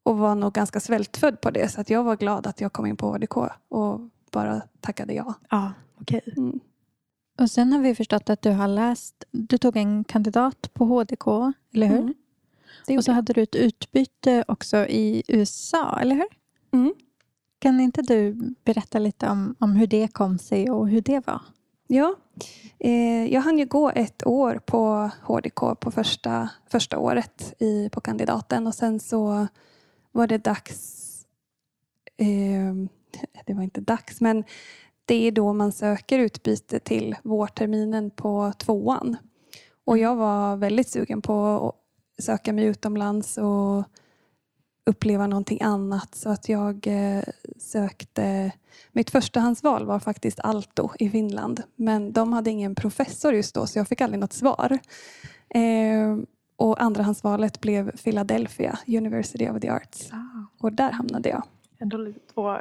och 0.02 0.18
var 0.18 0.34
nog 0.34 0.52
ganska 0.52 0.80
svältfödd 0.80 1.40
på 1.40 1.50
det. 1.50 1.68
Så 1.68 1.80
att 1.80 1.90
jag 1.90 2.04
var 2.04 2.16
glad 2.16 2.46
att 2.46 2.60
jag 2.60 2.72
kom 2.72 2.86
in 2.86 2.96
på 2.96 3.12
HDK 3.12 3.36
och 3.68 4.00
bara 4.30 4.62
tackade 4.80 5.14
ja. 5.14 5.34
Ja, 5.50 5.72
okej. 6.00 6.20
Okay. 6.26 6.44
Mm. 6.44 6.60
Och 7.38 7.50
sen 7.50 7.72
har 7.72 7.80
vi 7.80 7.94
förstått 7.94 8.30
att 8.30 8.42
du 8.42 8.50
har 8.50 8.68
läst, 8.68 9.24
du 9.30 9.58
tog 9.58 9.76
en 9.76 10.04
kandidat 10.04 10.70
på 10.74 10.84
HDK, 10.84 11.26
eller 11.72 11.86
hur? 11.86 11.98
Mm. 11.98 12.14
Och 12.88 13.04
så 13.04 13.12
hade 13.12 13.32
du 13.32 13.42
ett 13.42 13.54
utbyte 13.54 14.44
också 14.48 14.76
i 14.76 15.22
USA, 15.28 15.98
eller 16.00 16.14
hur? 16.14 16.28
Mm. 16.72 16.94
Kan 17.58 17.80
inte 17.80 18.02
du 18.02 18.32
berätta 18.64 18.98
lite 18.98 19.28
om, 19.28 19.54
om 19.58 19.72
hur 19.72 19.86
det 19.86 20.08
kom 20.12 20.38
sig 20.38 20.70
och 20.70 20.88
hur 20.88 21.00
det 21.00 21.26
var? 21.26 21.40
Ja, 21.86 22.14
eh, 22.78 23.26
jag 23.32 23.40
hann 23.40 23.58
ju 23.58 23.66
gå 23.66 23.90
ett 23.90 24.26
år 24.26 24.60
på 24.66 25.10
HDK 25.22 25.80
på 25.80 25.90
första, 25.90 26.48
första 26.70 26.98
året 26.98 27.54
i, 27.58 27.88
på 27.88 28.00
kandidaten 28.00 28.66
och 28.66 28.74
sen 28.74 29.00
så 29.00 29.46
var 30.12 30.26
det 30.26 30.38
dags 30.38 31.02
eh, 32.16 32.74
det 33.46 33.54
var 33.54 33.62
inte 33.62 33.80
dags, 33.80 34.20
men 34.20 34.44
det 35.04 35.14
är 35.14 35.32
då 35.32 35.52
man 35.52 35.72
söker 35.72 36.18
utbyte 36.18 36.78
till 36.78 37.16
vårterminen 37.22 38.10
på 38.10 38.52
tvåan. 38.58 39.16
Och 39.84 39.98
jag 39.98 40.16
var 40.16 40.56
väldigt 40.56 40.88
sugen 40.88 41.22
på 41.22 41.72
söka 42.18 42.52
mig 42.52 42.64
utomlands 42.64 43.38
och 43.38 43.84
uppleva 44.86 45.26
någonting 45.26 45.62
annat. 45.62 46.14
Så 46.14 46.30
att 46.30 46.48
jag 46.48 46.86
eh, 46.86 47.22
sökte... 47.58 48.52
Mitt 48.92 49.10
förstahandsval 49.10 49.86
var 49.86 49.98
faktiskt 49.98 50.40
Aalto 50.40 50.90
i 50.98 51.10
Finland. 51.10 51.62
Men 51.76 52.12
de 52.12 52.32
hade 52.32 52.50
ingen 52.50 52.74
professor 52.74 53.34
just 53.34 53.54
då 53.54 53.66
så 53.66 53.78
jag 53.78 53.88
fick 53.88 54.00
aldrig 54.00 54.20
något 54.20 54.32
svar. 54.32 54.78
Eh, 55.48 56.16
och 56.56 56.82
andrahandsvalet 56.82 57.60
blev 57.60 57.96
Philadelphia 57.96 58.78
University 58.86 59.48
of 59.48 59.60
the 59.60 59.68
Arts. 59.68 60.10
Och 60.58 60.72
där 60.72 60.92
hamnade 60.92 61.28
jag. 61.28 61.42
Ändå 61.78 62.12
två, 62.34 62.56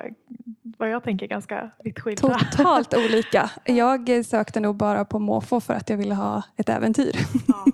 vad 0.78 0.90
jag 0.90 1.04
tänker, 1.04 1.28
ganska 1.28 1.72
vitt 1.84 2.00
skilda. 2.00 2.40
Totalt 2.40 2.94
olika. 2.94 3.52
Jag 3.66 4.26
sökte 4.26 4.60
nog 4.60 4.76
bara 4.76 5.06
på 5.06 5.20
måfå 5.20 5.60
för 5.62 5.74
att 5.74 5.90
jag 5.90 5.98
ville 5.98 6.16
ha 6.16 6.44
ett 6.56 6.70
äventyr. 6.70 7.16
Ja. 7.48 7.66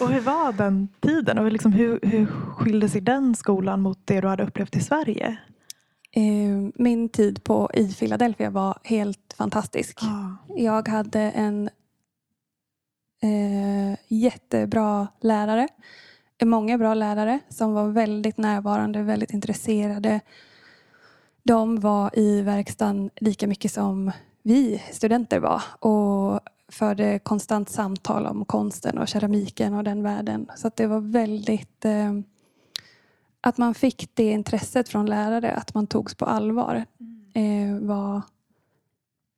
Och 0.00 0.08
hur 0.08 0.20
var 0.20 0.52
den 0.52 0.88
tiden? 1.00 1.38
Och 1.38 1.52
liksom 1.52 1.72
hur, 1.72 2.00
hur 2.02 2.26
skilde 2.26 2.88
sig 2.88 3.00
den 3.00 3.34
skolan 3.34 3.80
mot 3.80 3.98
det 4.04 4.20
du 4.20 4.28
hade 4.28 4.44
upplevt 4.44 4.76
i 4.76 4.80
Sverige? 4.80 5.36
Eh, 6.12 6.70
Min 6.74 7.08
tid 7.08 7.44
på, 7.44 7.70
i 7.74 7.94
Philadelphia 7.94 8.50
var 8.50 8.78
helt 8.84 9.34
fantastisk. 9.38 9.98
Ja. 10.02 10.36
Jag 10.56 10.88
hade 10.88 11.20
en 11.20 11.70
eh, 13.22 13.98
jättebra 14.08 15.08
lärare. 15.20 15.68
Många 16.44 16.78
bra 16.78 16.94
lärare 16.94 17.40
som 17.48 17.72
var 17.72 17.88
väldigt 17.88 18.38
närvarande, 18.38 19.02
väldigt 19.02 19.30
intresserade. 19.30 20.20
De 21.42 21.80
var 21.80 22.18
i 22.18 22.42
verkstaden 22.42 23.10
lika 23.16 23.46
mycket 23.46 23.72
som 23.72 24.12
vi 24.42 24.82
studenter 24.92 25.38
var 25.38 25.62
och 25.78 26.40
förde 26.70 27.18
konstant 27.18 27.70
samtal 27.70 28.26
om 28.26 28.44
konsten 28.44 28.98
och 28.98 29.08
keramiken 29.08 29.74
och 29.74 29.84
den 29.84 30.02
världen. 30.02 30.50
Så 30.56 30.66
att 30.66 30.76
det 30.76 30.86
var 30.86 31.00
väldigt... 31.00 31.84
Eh, 31.84 32.12
att 33.40 33.58
man 33.58 33.74
fick 33.74 34.10
det 34.14 34.30
intresset 34.30 34.88
från 34.88 35.06
lärare, 35.06 35.52
att 35.52 35.74
man 35.74 35.86
togs 35.86 36.14
på 36.14 36.24
allvar, 36.24 36.84
eh, 37.34 37.78
var 37.80 38.22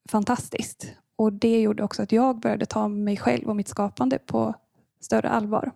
fantastiskt. 0.08 0.86
Och 1.16 1.32
det 1.32 1.60
gjorde 1.60 1.82
också 1.82 2.02
att 2.02 2.12
jag 2.12 2.40
började 2.40 2.66
ta 2.66 2.88
mig 2.88 3.16
själv 3.16 3.48
och 3.48 3.56
mitt 3.56 3.68
skapande 3.68 4.18
på 4.18 4.54
större 5.00 5.28
allvar. 5.28 5.70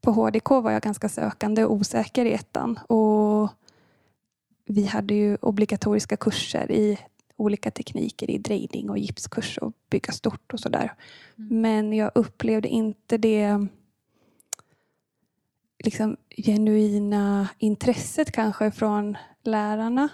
På 0.00 0.12
HDK 0.12 0.50
var 0.50 0.70
jag 0.70 0.82
ganska 0.82 1.08
sökande 1.08 1.64
och 1.64 1.72
osäker 1.72 2.24
i 2.24 2.32
ettan. 2.32 2.78
Och 2.88 3.50
vi 4.66 4.86
hade 4.86 5.14
ju 5.14 5.36
obligatoriska 5.40 6.16
kurser 6.16 6.70
i 6.72 6.98
olika 7.36 7.70
tekniker 7.70 8.30
i 8.30 8.38
drejding 8.38 8.90
och 8.90 8.98
gipskurs 8.98 9.58
och 9.58 9.72
bygga 9.90 10.12
stort 10.12 10.52
och 10.52 10.60
sådär. 10.60 10.94
Men 11.36 11.92
jag 11.92 12.10
upplevde 12.14 12.68
inte 12.68 13.18
det 13.18 13.66
liksom, 15.84 16.16
genuina 16.36 17.48
intresset 17.58 18.32
kanske 18.32 18.70
från 18.70 19.16
lärarna. 19.42 20.08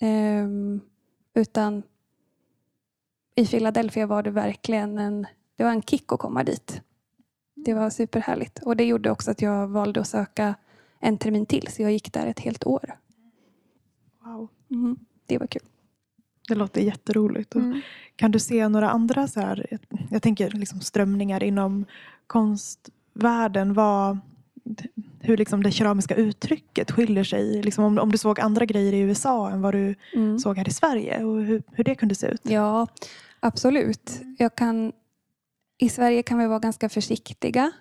Ehm, 0.00 0.80
utan 1.34 1.82
i 3.34 3.46
Philadelphia 3.46 4.06
var 4.06 4.22
det 4.22 4.30
verkligen 4.30 4.98
en, 4.98 5.26
det 5.56 5.64
var 5.64 5.70
en 5.70 5.82
kick 5.82 6.12
att 6.12 6.18
komma 6.18 6.44
dit. 6.44 6.80
Det 7.54 7.74
var 7.74 7.90
superhärligt. 7.90 8.62
Och 8.62 8.76
det 8.76 8.84
gjorde 8.84 9.10
också 9.10 9.30
att 9.30 9.42
jag 9.42 9.68
valde 9.68 10.00
att 10.00 10.08
söka 10.08 10.54
en 10.98 11.18
termin 11.18 11.46
till. 11.46 11.66
Så 11.66 11.82
jag 11.82 11.92
gick 11.92 12.12
där 12.12 12.26
ett 12.26 12.40
helt 12.40 12.66
år. 12.66 12.98
Wow. 14.24 14.48
Mm. 14.70 14.98
Det 15.26 15.38
var 15.38 15.46
kul. 15.46 15.62
Det 16.52 16.58
låter 16.58 16.80
jätteroligt. 16.80 17.54
Mm. 17.54 17.80
Kan 18.16 18.30
du 18.30 18.38
se 18.38 18.68
några 18.68 18.90
andra 18.90 19.28
så 19.28 19.40
här, 19.40 19.66
jag, 19.70 19.80
jag 20.10 20.22
tänker 20.22 20.50
liksom 20.50 20.80
strömningar 20.80 21.42
inom 21.42 21.84
konstvärlden? 22.26 23.74
Vad, 23.74 24.18
hur 25.20 25.36
liksom 25.36 25.62
det 25.62 25.70
keramiska 25.70 26.14
uttrycket 26.14 26.90
skiljer 26.90 27.24
sig? 27.24 27.62
Liksom 27.62 27.84
om, 27.84 27.98
om 27.98 28.12
du 28.12 28.18
såg 28.18 28.40
andra 28.40 28.64
grejer 28.64 28.92
i 28.92 28.98
USA 29.00 29.50
än 29.50 29.62
vad 29.62 29.74
du 29.74 29.94
Mm. 30.14 30.38
såg 30.38 30.56
här 30.58 30.68
i 30.68 30.72
Sverige 30.72 31.24
och 31.24 31.42
hur, 31.42 31.62
hur 31.72 31.84
det 31.84 31.94
kunde 31.94 32.14
se 32.14 32.26
ut? 32.26 32.40
Ja, 32.42 32.86
absolut. 33.40 34.20
Jag 34.38 34.54
kan, 34.54 34.92
I 35.78 35.88
Sverige 35.88 36.22
kan 36.22 36.38
vi 36.38 36.46
vara 36.46 36.58
ganska 36.58 36.88
försiktiga. 36.88 37.72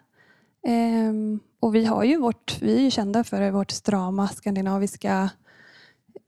Ehm, 0.67 1.39
och 1.59 1.75
vi, 1.75 1.85
har 1.85 2.03
ju 2.03 2.17
vårt, 2.17 2.57
vi 2.61 2.75
är 2.75 2.81
ju 2.81 2.91
kända 2.91 3.23
för 3.23 3.51
vårt 3.51 3.71
strama 3.71 4.27
skandinaviska 4.27 5.29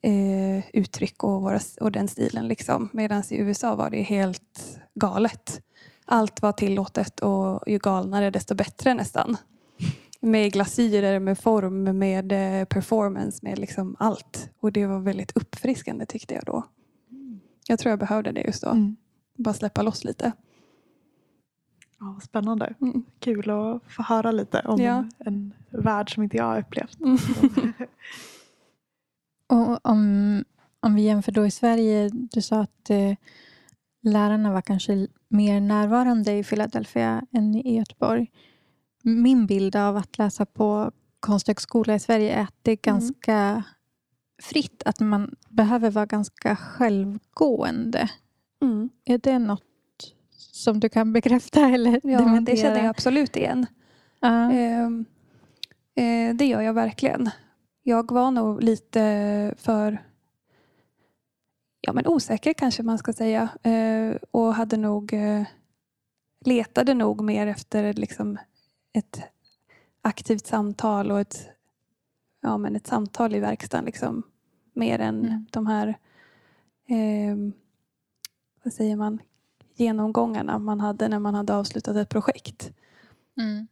eh, 0.04 0.64
uttryck 0.74 1.24
och, 1.24 1.42
våra, 1.42 1.60
och 1.82 1.92
den 1.92 2.08
stilen. 2.08 2.48
Liksom. 2.48 2.90
Medan 2.94 3.24
i 3.30 3.38
USA 3.38 3.76
var 3.76 3.90
det 3.90 4.02
helt 4.02 4.80
galet. 4.96 5.62
Allt 6.06 6.42
var 6.42 6.52
tillåtet 6.52 7.20
och 7.20 7.64
ju 7.68 7.78
galnare 7.80 8.30
desto 8.30 8.56
bättre 8.56 8.94
nästan. 8.94 9.38
Med 10.20 10.54
glasyrer, 10.54 11.20
med 11.20 11.40
form, 11.40 11.84
med 11.84 12.32
eh, 12.32 12.66
performance, 12.66 13.40
med 13.42 13.60
liksom 13.60 13.96
allt. 14.00 14.50
Och 14.60 14.72
det 14.72 14.86
var 14.86 15.00
väldigt 15.00 15.38
uppfriskande 15.38 16.06
tyckte 16.06 16.34
jag 16.34 16.44
då. 16.46 16.64
Jag 17.68 17.80
tror 17.80 17.90
jag 17.90 18.00
behövde 18.00 18.32
det 18.32 18.42
just 18.42 18.64
då. 18.64 18.70
Mm. 18.70 18.96
Bara 19.38 19.54
släppa 19.54 19.82
loss 19.82 20.04
lite. 20.04 20.32
Ja, 22.00 22.20
spännande. 22.24 22.74
Mm. 22.82 23.04
Kul 23.20 23.50
att 23.50 23.82
få 23.88 24.04
höra 24.04 24.32
lite 24.32 24.60
om 24.66 24.82
Ja. 24.82 25.06
en 25.18 25.54
värld 25.70 26.14
som 26.14 26.24
inte 26.24 26.38
jag 26.38 26.46
har 26.46 26.60
upplevt. 26.60 27.00
Mm. 27.00 27.18
Och 29.48 29.86
om, 29.86 30.44
om 30.80 30.96
vi 30.96 31.02
jämför 31.02 31.32
då 31.32 31.46
i 31.46 31.52
Sverige, 31.52 32.10
du 32.14 32.42
sa 32.42 32.62
att 32.62 32.90
eh, 32.90 33.16
lärarna 34.02 34.52
var 34.54 34.62
kanske 34.62 35.08
mer 35.28 35.62
närvarande 35.62 36.34
i 36.34 36.44
Philadelphia 36.44 37.26
än 37.32 37.56
i 37.56 37.78
Göteborg. 37.78 38.32
Min 39.04 39.46
bild 39.46 39.76
av 39.76 39.98
att 39.98 40.18
läsa 40.18 40.46
på 40.46 40.92
konsthögskola 41.20 41.96
i 41.96 42.00
Sverige 42.00 42.34
är 42.34 42.44
att 42.44 42.56
det 42.62 42.72
är 42.72 42.76
ganska 42.82 43.64
fritt, 44.42 44.84
att 44.86 45.00
man 45.00 45.36
behöver 45.50 45.90
vara 45.92 46.06
ganska 46.06 46.56
självgående. 46.56 48.10
Mm. 48.62 48.90
Är 49.06 49.18
det 49.18 49.40
något 49.40 49.62
som 50.38 50.80
du 50.80 50.90
kan 50.90 51.14
bekräfta 51.14 51.70
eller 51.70 51.92
Ja, 51.92 52.18
det 52.18 52.26
dementera? 52.26 52.58
känner 52.58 52.78
jag 52.78 52.86
absolut 52.88 53.36
igen. 53.36 53.66
Ja. 54.20 54.52
Ehm, 54.52 55.06
eh, 55.96 56.36
det 56.36 56.46
gör 56.46 56.62
jag 56.62 56.74
verkligen. 56.74 57.30
Jag 57.84 58.12
var 58.12 58.32
nog 58.32 58.64
lite 58.64 59.54
för 59.58 60.04
ja, 61.82 61.94
men 61.94 62.08
osäker 62.08 62.54
kanske 62.54 62.84
man 62.84 62.98
ska 62.98 63.14
säga. 63.14 63.50
Eh, 63.64 64.16
och 64.32 64.56
hade 64.56 64.78
nog 64.78 65.14
eh, 65.14 65.44
letade 66.46 66.94
nog 66.94 67.24
mer 67.24 67.48
efter 67.48 67.94
liksom 67.94 68.38
ett 68.94 69.22
aktivt 70.02 70.46
samtal 70.46 71.12
och 71.12 71.20
ett, 71.20 71.50
ja, 72.42 72.58
men 72.58 72.76
ett 72.76 72.88
samtal 72.88 73.36
i 73.36 73.40
verkstaden. 73.40 73.86
Liksom, 73.86 74.24
mer 74.74 75.00
än 75.00 75.26
Mm. 75.26 75.46
de 75.52 75.68
här 75.68 75.98
ehm, 76.88 77.54
vad 78.64 78.74
säger 78.74 78.96
man, 78.96 79.22
genomgångarna 79.76 80.60
man 80.60 80.80
hade 80.80 81.08
när 81.08 81.20
man 81.20 81.36
hade 81.36 81.56
avslutat 81.56 81.96
ett 81.96 82.10
projekt. 82.10 82.72
Mm. 83.38 83.68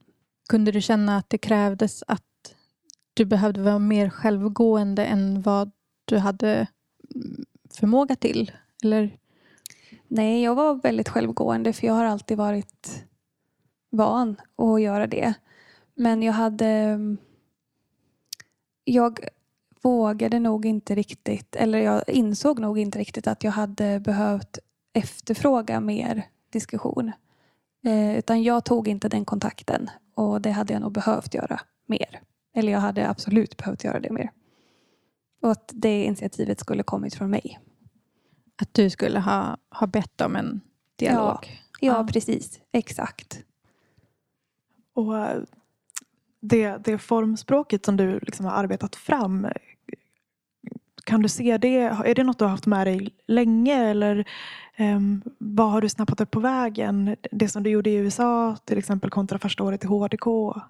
Kunde 0.49 0.71
du 0.71 0.81
känna 0.81 1.17
att 1.17 1.29
det 1.29 1.37
krävdes 1.37 2.03
att 2.07 2.23
du 3.13 3.25
behövde 3.25 3.61
vara 3.61 3.79
mer 3.79 4.09
självgående 4.09 5.05
än 5.05 5.41
vad 5.41 5.71
du 6.05 6.17
hade 6.17 6.67
mm, 7.15 7.45
förmåga 7.69 8.15
till? 8.15 8.51
Eller? 8.83 9.17
Nej, 10.07 10.43
jag 10.43 10.55
var 10.55 10.75
väldigt 10.75 11.09
självgående 11.09 11.73
för 11.73 11.87
jag 11.87 11.93
har 11.93 12.05
alltid 12.05 12.37
varit 12.37 13.05
van 13.89 14.41
att 14.57 14.81
göra 14.81 15.07
det. 15.07 15.33
Men 15.95 16.23
jag 16.23 16.33
hade... 16.33 16.67
Mm, 16.67 17.17
jag 18.83 19.19
vågade 19.81 20.39
nog 20.39 20.65
inte 20.65 20.95
riktigt, 20.95 21.55
eller 21.55 21.79
jag 21.79 22.09
insåg 22.09 22.59
nog 22.59 22.79
inte 22.79 22.99
riktigt 22.99 23.27
att 23.27 23.43
jag 23.43 23.51
hade 23.51 23.99
behövt 23.99 24.59
efterfråga 24.93 25.79
mer 25.79 26.27
diskussion. 26.49 27.11
Eh, 27.85 28.17
utan 28.17 28.43
jag 28.43 28.65
tog 28.65 28.87
inte 28.87 29.09
den 29.09 29.25
kontakten 29.25 29.89
och 30.15 30.41
det 30.41 30.51
hade 30.51 30.73
jag 30.73 30.81
nog 30.81 30.91
behövt 30.91 31.33
göra 31.33 31.59
mer. 31.85 32.21
Eller 32.53 32.71
jag 32.71 32.79
hade 32.79 33.09
absolut 33.09 33.57
behövt 33.57 33.83
göra 33.83 33.99
det 33.99 34.09
mer. 34.11 34.31
Och 35.41 35.51
att 35.51 35.71
det 35.73 36.03
initiativet 36.03 36.59
skulle 36.59 36.83
kommit 36.83 37.15
från 37.15 37.29
mig. 37.29 37.59
Att 38.61 38.73
du 38.73 38.89
skulle 38.89 39.19
ha, 39.19 39.57
ha 39.69 39.87
bett 39.87 40.21
om 40.21 40.35
en 40.35 40.61
dialog? 40.95 41.37
Ja, 41.79 41.97
Ja. 41.97 42.07
precis. 42.13 42.59
Exakt. 42.71 43.43
Och 44.93 45.17
eh, 45.17 45.41
det, 46.41 46.77
det 46.77 46.97
formspråket 46.97 47.85
som 47.85 47.97
du 47.97 48.19
liksom 48.19 48.45
har 48.45 48.53
arbetat 48.53 48.95
fram, 48.95 49.47
kan 51.03 51.21
du 51.21 51.29
se 51.29 51.57
det? 51.57 51.77
Är 51.79 52.15
det 52.15 52.23
något 52.23 52.39
du 52.39 52.45
har 52.45 52.49
haft 52.49 52.65
med 52.65 52.87
dig 52.87 53.09
länge 53.27 53.89
eller 53.89 54.27
ehm, 54.81 55.21
vad 55.37 55.71
har 55.71 55.81
du 55.81 55.89
snappat 55.89 56.21
upp 56.21 56.31
på 56.31 56.39
vägen? 56.39 57.15
Det 57.31 57.47
som 57.47 57.63
du 57.63 57.69
gjorde 57.69 57.89
i 57.89 57.95
USA 57.95 58.57
till 58.65 58.77
exempel 58.77 59.09
kontra 59.09 59.39
första 59.39 59.63
året 59.63 59.83
i 59.83 59.87
HDK 59.87 60.27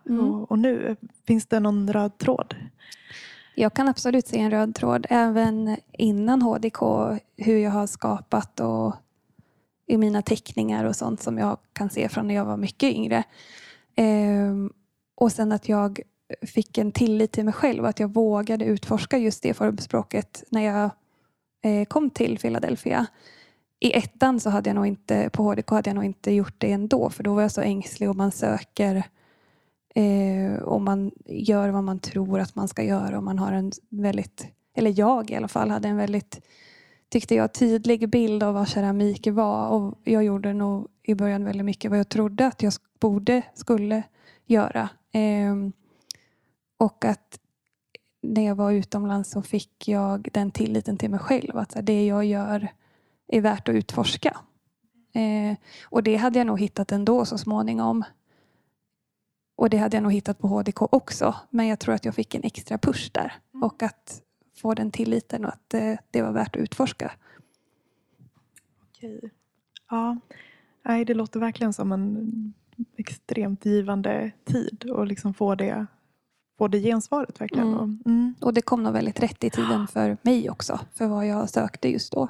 Mm. 0.09 0.19
och, 0.19 0.51
och 0.51 0.59
nu. 0.59 0.95
Finns 1.27 1.45
det 1.47 1.59
någon 1.59 1.93
röd 1.93 2.17
tråd? 2.17 2.55
Jag 3.55 3.73
kan 3.73 3.87
absolut 3.87 4.27
se 4.27 4.39
en 4.39 4.51
röd 4.51 4.75
tråd 4.75 5.05
även 5.09 5.77
innan 5.91 6.41
HDK 6.41 6.79
hur 7.37 7.57
jag 7.57 7.71
har 7.71 7.87
skapat 7.87 8.59
och 8.59 8.95
i 9.87 9.97
mina 9.97 10.21
teckningar 10.21 10.85
och 10.85 10.95
sånt 10.95 11.21
som 11.21 11.37
jag 11.37 11.57
kan 11.73 11.89
se 11.89 12.09
från 12.09 12.27
när 12.27 12.35
jag 12.35 12.45
var 12.45 12.57
mycket 12.57 12.93
yngre. 12.93 13.23
Ehm, 13.95 14.73
och 15.15 15.31
sen 15.31 15.51
att 15.51 15.69
jag 15.69 15.99
fick 16.41 16.77
en 16.77 16.91
tillit 16.91 17.31
till 17.31 17.45
mig 17.45 17.53
själv 17.53 17.83
och 17.83 17.89
att 17.89 17.99
jag 17.99 18.13
vågade 18.13 18.65
utforska 18.65 19.17
just 19.17 19.43
det 19.43 19.53
formspråket 19.53 20.43
när 20.49 20.61
jag 20.61 20.89
eh, 21.63 21.85
kom 21.85 22.09
till 22.09 22.37
Philadelphia. 22.37 23.05
I 23.83 23.97
ettan 23.97 24.39
så 24.39 24.49
hade 24.49 24.69
jag 24.69 24.75
nog 24.75 24.87
inte, 24.87 25.29
på 25.33 25.43
HDK 25.43 25.69
hade 25.69 25.89
jag 25.89 25.95
nog 25.95 26.05
inte 26.05 26.31
gjort 26.31 26.55
det 26.57 26.71
ändå 26.71 27.09
för 27.09 27.23
då 27.23 27.33
var 27.33 27.41
jag 27.41 27.51
så 27.51 27.61
ängslig 27.61 28.09
och 28.09 28.15
man 28.15 28.31
söker 28.31 29.03
eh, 29.95 30.61
och 30.63 30.81
man 30.81 31.11
gör 31.25 31.69
vad 31.69 31.83
man 31.83 31.99
tror 31.99 32.39
att 32.39 32.55
man 32.55 32.67
ska 32.67 32.83
göra 32.83 33.17
och 33.17 33.23
man 33.23 33.39
har 33.39 33.51
en 33.51 33.71
väldigt, 33.89 34.47
eller 34.75 34.99
jag 34.99 35.31
i 35.31 35.35
alla 35.35 35.47
fall, 35.47 35.69
hade 35.69 35.87
en 35.87 35.97
väldigt 35.97 36.41
tyckte 37.09 37.35
jag 37.35 37.53
tydlig 37.53 38.09
bild 38.09 38.43
av 38.43 38.53
vad 38.53 38.67
keramik 38.67 39.27
var 39.27 39.67
och 39.67 39.99
jag 40.03 40.23
gjorde 40.23 40.53
nog 40.53 40.87
i 41.03 41.15
början 41.15 41.43
väldigt 41.43 41.65
mycket 41.65 41.91
vad 41.91 41.99
jag 41.99 42.09
trodde 42.09 42.47
att 42.47 42.63
jag 42.63 42.73
borde, 42.99 43.41
skulle 43.53 44.03
göra. 44.45 44.89
Eh, 45.11 45.55
och 46.77 47.05
att 47.05 47.39
när 48.21 48.45
jag 48.45 48.55
var 48.55 48.71
utomlands 48.71 49.31
så 49.31 49.41
fick 49.41 49.87
jag 49.87 50.29
den 50.33 50.51
tilliten 50.51 50.97
till 50.97 51.09
mig 51.09 51.19
själv 51.19 51.57
att 51.57 51.75
det 51.81 52.05
jag 52.05 52.25
gör 52.25 52.67
är 53.31 53.41
värt 53.41 53.69
att 53.69 53.75
utforska. 53.75 54.37
Eh, 55.13 55.57
och 55.85 56.03
det 56.03 56.15
hade 56.15 56.39
jag 56.39 56.47
nog 56.47 56.59
hittat 56.59 56.91
ändå 56.91 57.25
så 57.25 57.37
småningom. 57.37 58.03
Och 59.55 59.69
det 59.69 59.77
hade 59.77 59.97
jag 59.97 60.03
nog 60.03 60.13
hittat 60.13 60.39
på 60.39 60.47
HDK 60.47 60.81
också. 60.81 61.35
Men 61.49 61.67
jag 61.67 61.79
tror 61.79 61.95
att 61.95 62.05
jag 62.05 62.15
fick 62.15 62.35
en 62.35 62.43
extra 62.43 62.77
push 62.77 63.11
där. 63.11 63.33
Mm. 63.53 63.63
Och 63.63 63.83
att 63.83 64.21
få 64.55 64.73
den 64.73 64.91
tilliten 64.91 65.45
och 65.45 65.53
att 65.53 65.73
eh, 65.73 65.93
det 66.11 66.21
var 66.21 66.31
värt 66.31 66.55
att 66.55 66.61
utforska. 66.61 67.11
Okej. 68.89 69.31
Ja, 69.89 70.17
Nej, 70.83 71.05
det 71.05 71.13
låter 71.13 71.39
verkligen 71.39 71.73
som 71.73 71.91
en 71.91 72.53
extremt 72.97 73.65
givande 73.65 74.31
tid 74.45 74.85
och 74.89 75.07
liksom 75.07 75.33
få 75.33 75.55
det, 75.55 75.85
få 76.57 76.67
det 76.67 76.79
gensvaret 76.79 77.41
verkligen. 77.41 77.67
Mm. 77.67 78.03
Mm. 78.05 78.35
Och 78.41 78.53
det 78.53 78.61
kom 78.61 78.83
nog 78.83 78.93
väldigt 78.93 79.19
rätt 79.19 79.43
i 79.43 79.49
tiden 79.49 79.87
för 79.87 80.17
mig 80.21 80.49
också, 80.49 80.79
för 80.93 81.07
vad 81.07 81.27
jag 81.27 81.49
sökte 81.49 81.89
just 81.89 82.11
då. 82.11 82.29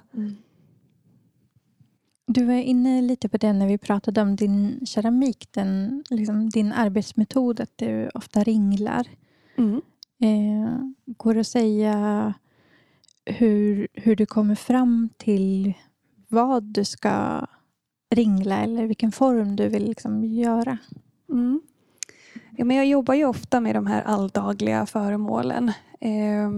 Du 2.33 2.45
var 2.45 2.53
inne 2.53 3.01
lite 3.01 3.29
på 3.29 3.37
det 3.37 3.53
när 3.53 3.67
vi 3.67 3.77
pratade 3.77 4.21
om 4.21 4.35
din 4.35 4.85
keramik, 4.85 5.47
den, 5.51 6.03
liksom 6.09 6.49
din 6.49 6.71
arbetsmetod, 6.71 7.59
att 7.59 7.77
du 7.77 8.09
ofta 8.13 8.43
ringlar. 8.43 9.07
Mm. 9.57 9.81
Eh, 10.21 10.79
går 11.05 11.33
det 11.33 11.39
att 11.39 11.47
säga 11.47 12.33
hur, 13.25 13.87
hur 13.93 14.15
du 14.15 14.25
kommer 14.25 14.55
fram 14.55 15.09
till 15.17 15.73
vad 16.27 16.63
du 16.63 16.85
ska 16.85 17.47
ringla 18.15 18.57
eller 18.63 18.85
vilken 18.85 19.11
form 19.11 19.55
du 19.55 19.67
vill 19.67 19.85
liksom 19.85 20.25
göra? 20.25 20.77
Mm. 21.29 21.61
Ja, 22.57 22.65
men 22.65 22.77
jag 22.77 22.85
jobbar 22.85 23.13
ju 23.13 23.25
ofta 23.25 23.59
med 23.59 23.75
de 23.75 23.87
här 23.87 24.01
alldagliga 24.01 24.85
föremålen. 24.85 25.71
Eh, 25.99 26.51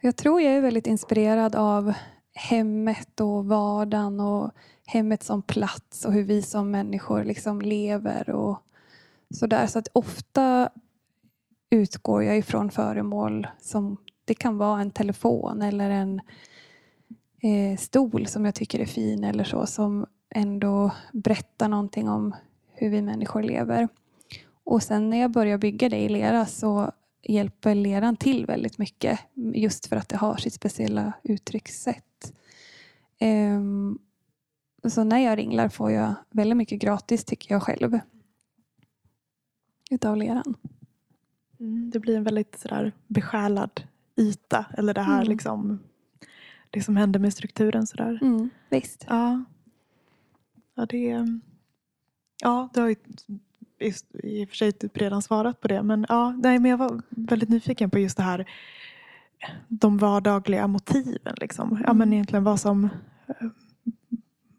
jag 0.00 0.16
tror 0.16 0.42
jag 0.42 0.52
är 0.54 0.60
väldigt 0.60 0.86
inspirerad 0.86 1.56
av 1.56 1.94
hemmet 2.36 3.20
och 3.20 3.46
vardagen 3.46 4.20
och 4.20 4.50
hemmet 4.86 5.22
som 5.22 5.42
plats 5.42 6.04
och 6.04 6.12
hur 6.12 6.22
vi 6.22 6.42
som 6.42 6.70
människor 6.70 7.24
liksom 7.24 7.60
lever 7.60 8.30
och 8.30 8.58
sådär. 9.30 9.66
Så 9.66 9.78
att 9.78 9.88
ofta 9.92 10.70
utgår 11.70 12.22
jag 12.22 12.38
ifrån 12.38 12.70
föremål 12.70 13.46
som 13.60 13.96
det 14.24 14.34
kan 14.34 14.58
vara 14.58 14.80
en 14.80 14.90
telefon 14.90 15.62
eller 15.62 15.90
en 15.90 16.20
eh, 17.42 17.78
stol 17.78 18.26
som 18.26 18.44
jag 18.44 18.54
tycker 18.54 18.80
är 18.80 18.86
fin 18.86 19.24
eller 19.24 19.44
så 19.44 19.66
som 19.66 20.06
ändå 20.30 20.90
berättar 21.12 21.68
någonting 21.68 22.08
om 22.08 22.34
hur 22.72 22.90
vi 22.90 23.02
människor 23.02 23.42
lever. 23.42 23.88
Och 24.64 24.82
sen 24.82 25.10
när 25.10 25.20
jag 25.20 25.30
börjar 25.30 25.58
bygga 25.58 25.88
det 25.88 25.98
i 25.98 26.08
lera 26.08 26.46
så 26.46 26.92
hjälper 27.28 27.74
leran 27.74 28.16
till 28.16 28.46
väldigt 28.46 28.78
mycket 28.78 29.20
just 29.34 29.86
för 29.86 29.96
att 29.96 30.08
det 30.08 30.16
har 30.16 30.36
sitt 30.36 30.54
speciella 30.54 31.12
uttryckssätt. 31.22 32.32
Um, 33.20 33.98
så 34.88 35.04
när 35.04 35.18
jag 35.18 35.38
ringlar 35.38 35.68
får 35.68 35.90
jag 35.90 36.14
väldigt 36.30 36.56
mycket 36.56 36.80
gratis 36.80 37.24
tycker 37.24 37.54
jag 37.54 37.62
själv. 37.62 37.98
Utav 39.90 40.16
leran. 40.16 40.54
Mm, 41.60 41.90
det 41.90 42.00
blir 42.00 42.16
en 42.16 42.24
väldigt 42.24 42.58
sådär 42.58 42.92
besjälad 43.06 43.82
yta. 44.16 44.66
Eller 44.78 44.94
det 44.94 45.02
här 45.02 45.16
mm. 45.16 45.28
liksom 45.28 45.78
det 46.70 46.82
som 46.82 46.96
händer 46.96 47.20
med 47.20 47.32
strukturen. 47.32 47.86
Sådär. 47.86 48.18
Mm, 48.22 48.50
visst. 48.70 49.04
Ja. 49.08 49.44
Ja, 50.74 50.86
det, 50.86 51.26
ja, 52.42 52.68
det 52.74 52.80
har 52.80 52.88
ju 52.88 52.96
i 54.22 54.44
och 54.44 54.48
för 54.48 54.56
sig 54.56 54.72
typ 54.72 54.96
redan 54.96 55.22
svarat 55.22 55.60
på 55.60 55.68
det. 55.68 55.82
Men, 55.82 56.06
ja, 56.08 56.30
nej, 56.30 56.58
men 56.58 56.70
jag 56.70 56.78
var 56.78 57.02
väldigt 57.08 57.48
nyfiken 57.48 57.90
på 57.90 57.98
just 57.98 58.16
det 58.16 58.22
här 58.22 58.46
de 59.68 59.98
vardagliga 59.98 60.66
motiven. 60.66 61.34
Liksom. 61.36 61.82
Ja, 61.86 61.92
men 61.92 62.08
mm. 62.08 62.12
egentligen 62.12 62.44
vad 62.44 62.60
som, 62.60 62.88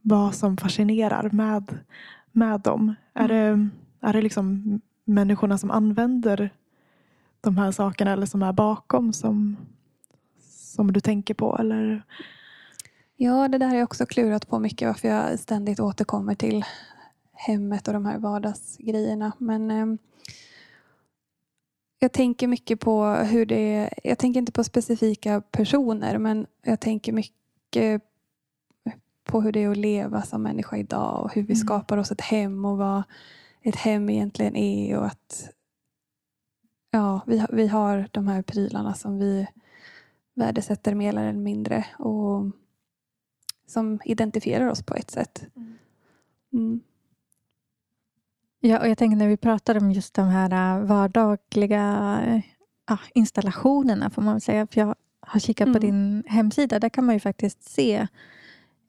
vad 0.01 0.35
som 0.35 0.57
fascinerar 0.57 1.29
med, 1.29 1.77
med 2.31 2.61
dem. 2.61 2.95
Är 3.13 3.27
det, 3.27 3.69
är 4.01 4.13
det 4.13 4.21
liksom 4.21 4.81
människorna 5.05 5.57
som 5.57 5.71
använder 5.71 6.49
de 7.41 7.57
här 7.57 7.71
sakerna 7.71 8.11
eller 8.11 8.25
som 8.25 8.43
är 8.43 8.53
bakom 8.53 9.13
som, 9.13 9.57
som 10.49 10.93
du 10.93 10.99
tänker 10.99 11.33
på? 11.33 11.57
Eller? 11.57 12.03
Ja, 13.15 13.47
det 13.47 13.57
där 13.57 13.67
har 13.67 13.75
jag 13.75 13.83
också 13.83 14.05
klurat 14.05 14.47
på 14.47 14.59
mycket 14.59 14.87
varför 14.87 15.07
jag 15.07 15.39
ständigt 15.39 15.79
återkommer 15.79 16.35
till 16.35 16.65
hemmet 17.37 17.87
och 17.87 17.93
de 17.93 18.05
här 18.05 18.17
vardagsgrejerna. 18.17 19.31
Men 19.37 19.71
eh, 19.71 19.85
jag 21.99 22.11
tänker 22.11 22.47
mycket 22.47 22.79
på 22.79 23.05
hur 23.05 23.45
det 23.45 23.89
Jag 24.03 24.17
tänker 24.17 24.39
inte 24.39 24.51
på 24.51 24.63
specifika 24.63 25.41
personer 25.41 26.17
men 26.17 26.47
jag 26.61 26.79
tänker 26.79 27.13
mycket 27.13 28.03
på 29.23 29.41
hur 29.41 29.51
det 29.51 29.63
är 29.63 29.69
att 29.69 29.77
leva 29.77 30.21
som 30.21 30.43
människa 30.43 30.77
idag 30.77 31.23
och 31.23 31.33
hur 31.33 31.41
vi 31.41 31.53
mm. 31.53 31.65
skapar 31.65 31.97
oss 31.97 32.11
ett 32.11 32.21
hem 32.21 32.65
och 32.65 32.77
vad 32.77 33.03
ett 33.61 33.75
hem 33.75 34.09
egentligen 34.09 34.55
är 34.55 34.97
och 34.97 35.05
att 35.05 35.49
ja, 36.91 37.21
vi, 37.27 37.45
vi 37.49 37.67
har 37.67 38.09
de 38.11 38.27
här 38.27 38.41
prylarna 38.41 38.93
som 38.93 39.19
vi 39.19 39.47
värdesätter 40.33 40.95
mer 40.95 41.09
eller 41.09 41.33
mindre 41.33 41.85
och 41.99 42.43
som 43.67 43.99
identifierar 44.05 44.67
oss 44.67 44.83
på 44.83 44.95
ett 44.95 45.11
sätt. 45.11 45.47
Mm. 46.53 46.81
Ja, 48.59 48.79
och 48.79 48.87
jag 48.87 48.97
tänker 48.97 49.17
när 49.17 49.27
vi 49.27 49.37
pratar 49.37 49.77
om 49.77 49.91
just 49.91 50.13
de 50.13 50.27
här 50.27 50.79
äh, 50.79 50.85
vardagliga 50.85 52.43
ja, 52.87 52.99
installationerna 53.13 54.09
får 54.09 54.21
man 54.21 54.33
väl 54.33 54.41
säga. 54.41 54.67
För 54.67 54.81
jag 54.81 54.95
har 55.19 55.39
kikat 55.39 55.67
mm. 55.67 55.73
på 55.73 55.79
din 55.79 56.23
hemsida. 56.27 56.79
Där 56.79 56.89
kan 56.89 57.05
man 57.05 57.15
ju 57.15 57.19
faktiskt 57.19 57.63
se 57.63 58.07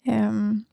um, 0.07 0.65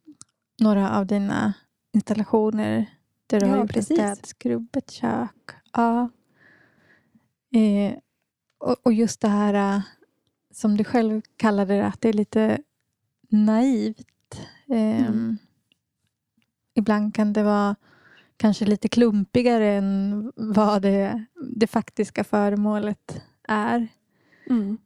några 0.62 0.98
av 0.98 1.06
dina 1.06 1.54
installationer 1.94 2.86
där 3.28 3.40
du 3.40 3.46
ja, 3.46 3.52
har 3.52 3.60
gjort 3.60 3.72
precis. 3.72 3.98
städskrubb, 3.98 4.76
ett 4.76 4.92
kök. 4.92 5.52
Ja. 5.74 6.10
Eh, 7.56 7.98
och, 8.58 8.76
och, 8.84 8.94
just 8.94 9.22
det 9.22 9.28
här 9.28 9.76
äh, 9.76 9.82
som 10.54 10.78
du 10.78 10.84
själv 10.84 11.22
kallade 11.38 11.74
det, 11.74 11.86
att 11.86 12.02
det 12.02 12.10
är 12.10 12.14
lite 12.14 12.58
naivt. 13.30 14.40
Eh, 14.70 15.08
mm. 15.08 15.38
Ibland 16.74 17.16
kan 17.16 17.34
det 17.34 17.44
vara 17.44 17.76
kanske 18.38 18.66
lite 18.66 18.88
klumpigare 18.88 19.74
än 19.74 20.32
vad 20.36 20.82
det, 20.82 21.26
det 21.56 21.68
faktiska 21.68 22.24
föremålet 22.24 23.22
är. 23.48 23.88
Mm. 24.50 24.78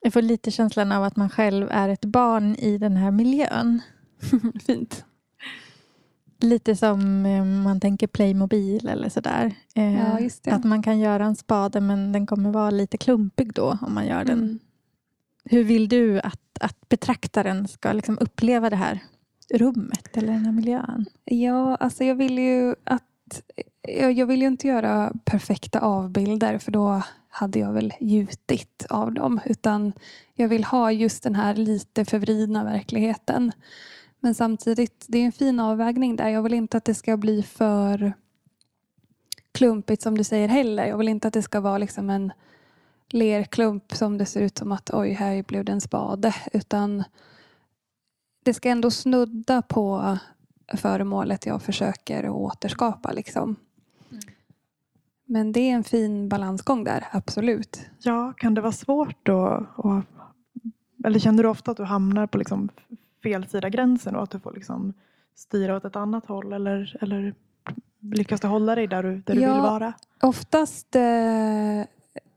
Jag 0.00 0.12
får 0.12 0.22
lite 0.22 0.50
känslan 0.50 0.92
av 0.92 1.04
att 1.04 1.16
man 1.16 1.30
själv 1.30 1.68
är 1.70 1.88
ett 1.88 2.04
barn 2.04 2.54
i 2.54 2.78
den 2.78 2.96
här 2.96 3.10
miljön. 3.10 3.80
Fint. 4.66 5.04
Lite 6.40 6.76
som 6.76 7.26
eh, 7.26 7.44
man 7.44 7.80
tänker 7.80 8.06
Playmobil 8.06 8.88
eller 8.88 9.08
sådär. 9.08 9.54
Eh, 9.74 9.94
ja, 9.94 10.18
att 10.44 10.64
man 10.64 10.82
kan 10.82 10.98
göra 10.98 11.24
en 11.24 11.36
spade 11.36 11.80
men 11.80 12.12
den 12.12 12.26
kommer 12.26 12.50
vara 12.50 12.70
lite 12.70 12.96
klumpig 12.98 13.54
då 13.54 13.78
om 13.82 13.94
man 13.94 14.06
gör 14.06 14.24
den. 14.24 14.38
Mm. 14.38 14.58
Hur 15.44 15.64
vill 15.64 15.88
du 15.88 16.20
att, 16.20 16.58
att 16.60 16.88
betraktaren 16.88 17.68
ska 17.68 17.92
liksom 17.92 18.18
uppleva 18.20 18.70
det 18.70 18.76
här 18.76 19.00
rummet 19.54 20.16
eller 20.16 20.32
den 20.32 20.44
här 20.44 20.52
miljön? 20.52 21.06
Ja, 21.24 21.76
alltså 21.76 22.04
jag 22.04 22.14
vill 22.14 22.38
ju 22.38 22.74
att 22.84 23.02
jag 23.88 24.26
vill 24.26 24.42
ju 24.42 24.48
inte 24.48 24.68
göra 24.68 25.12
perfekta 25.24 25.80
avbilder 25.80 26.58
för 26.58 26.72
då 26.72 27.02
hade 27.28 27.58
jag 27.58 27.72
väl 27.72 27.94
gjutit 28.00 28.86
av 28.90 29.12
dem. 29.12 29.40
Utan 29.44 29.92
jag 30.34 30.48
vill 30.48 30.64
ha 30.64 30.92
just 30.92 31.22
den 31.22 31.34
här 31.34 31.54
lite 31.54 32.04
förvridna 32.04 32.64
verkligheten. 32.64 33.52
Men 34.20 34.34
samtidigt, 34.34 35.04
det 35.08 35.18
är 35.18 35.24
en 35.24 35.32
fin 35.32 35.60
avvägning 35.60 36.16
där. 36.16 36.28
Jag 36.28 36.42
vill 36.42 36.54
inte 36.54 36.76
att 36.76 36.84
det 36.84 36.94
ska 36.94 37.16
bli 37.16 37.42
för 37.42 38.12
klumpigt 39.52 40.02
som 40.02 40.18
du 40.18 40.24
säger 40.24 40.48
heller. 40.48 40.86
Jag 40.86 40.98
vill 40.98 41.08
inte 41.08 41.28
att 41.28 41.34
det 41.34 41.42
ska 41.42 41.60
vara 41.60 41.78
liksom 41.78 42.10
en 42.10 42.32
lerklump 43.08 43.92
som 43.94 44.18
det 44.18 44.26
ser 44.26 44.40
ut 44.40 44.58
som 44.58 44.72
att 44.72 44.90
oj, 44.94 45.12
här 45.12 45.42
blev 45.42 45.64
det 45.64 45.72
en 45.72 45.80
spade. 45.80 46.34
Utan 46.52 47.04
det 48.48 48.54
ska 48.54 48.68
ändå 48.68 48.90
snudda 48.90 49.62
på 49.62 50.18
föremålet 50.76 51.46
jag 51.46 51.62
försöker 51.62 52.28
återskapa. 52.28 53.12
Liksom. 53.12 53.56
Men 55.24 55.52
det 55.52 55.60
är 55.60 55.74
en 55.74 55.84
fin 55.84 56.28
balansgång 56.28 56.84
där, 56.84 57.04
absolut. 57.12 57.80
Ja, 57.98 58.32
kan 58.36 58.54
det 58.54 58.60
vara 58.60 58.72
svårt 58.72 59.16
då? 59.22 59.66
att- 59.76 60.04
eller 61.04 61.18
känner 61.18 61.42
du 61.42 61.48
ofta 61.48 61.70
att 61.70 61.76
du 61.76 61.84
hamnar 61.84 62.26
på 62.26 62.38
liksom 62.38 62.68
fel 63.22 63.46
sida 63.46 63.68
gränsen 63.68 64.16
och 64.16 64.22
att 64.22 64.30
du 64.30 64.40
får 64.40 64.52
liksom 64.52 64.92
styra 65.34 65.76
åt 65.76 65.84
ett 65.84 65.96
annat 65.96 66.26
håll? 66.26 66.52
Eller, 66.52 66.96
eller 67.00 67.34
lyckas 68.00 68.40
du 68.40 68.46
hålla 68.46 68.74
dig 68.74 68.86
där 68.86 69.02
du, 69.02 69.16
där 69.26 69.34
du 69.34 69.40
Ja. 69.40 69.52
vill 69.52 69.62
vara? 69.62 69.92
Oftast 70.22 70.96
eh, 70.96 71.02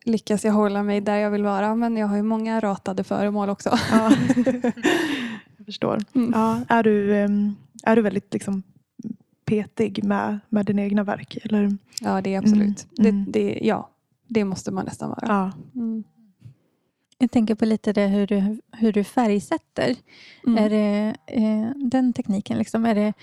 lyckas 0.06 0.46
jag 0.46 0.54
hålla 0.54 0.84
mig 0.84 1.02
där 1.02 1.16
jag 1.18 1.32
vill 1.32 1.44
vara 1.44 1.76
men 1.76 1.98
jag 1.98 2.08
har 2.08 2.16
ju 2.16 2.24
många 2.24 2.60
ratade 2.60 3.04
föremål 3.04 3.50
också. 3.50 3.70
Ja. 3.92 4.12
förstår. 5.72 5.98
Mm. 6.16 6.32
Ja, 6.36 6.62
är, 6.70 6.84
du, 6.84 7.16
ehm, 7.16 7.56
är 7.84 7.96
du 7.96 8.02
väldigt 8.02 8.34
liksom 8.34 8.64
petig 9.46 10.04
med, 10.04 10.40
med 10.50 10.66
dina 10.66 10.82
egna 10.82 11.04
verk? 11.04 11.38
Eller? 11.44 11.78
Ja, 12.02 12.22
det 12.22 12.34
är 12.34 12.40
absolut. 12.40 12.88
Mm, 13.00 13.10
mm. 13.16 13.32
Det, 13.32 13.40
det, 13.40 13.60
ja, 13.64 13.90
det 14.28 14.46
måste 14.46 14.72
man 14.72 14.86
nästan 14.86 15.10
vara. 15.10 15.26
Ja. 15.28 15.52
Mm. 15.82 16.04
Jag 17.18 17.32
tänker 17.32 17.56
på 17.56 17.66
lite 17.66 17.94
det 17.94 18.08
hur 18.08 18.28
du, 18.28 18.60
hur 18.72 18.94
du 18.94 19.04
färgsätter. 19.04 19.96
Mm. 20.48 20.58
Är 20.64 20.70
det, 20.70 21.16
eh, 21.28 21.72
den 21.76 22.14
tekniken, 22.14 22.58
liksom, 22.58 22.86
är 22.86 22.96
det, 22.96 23.14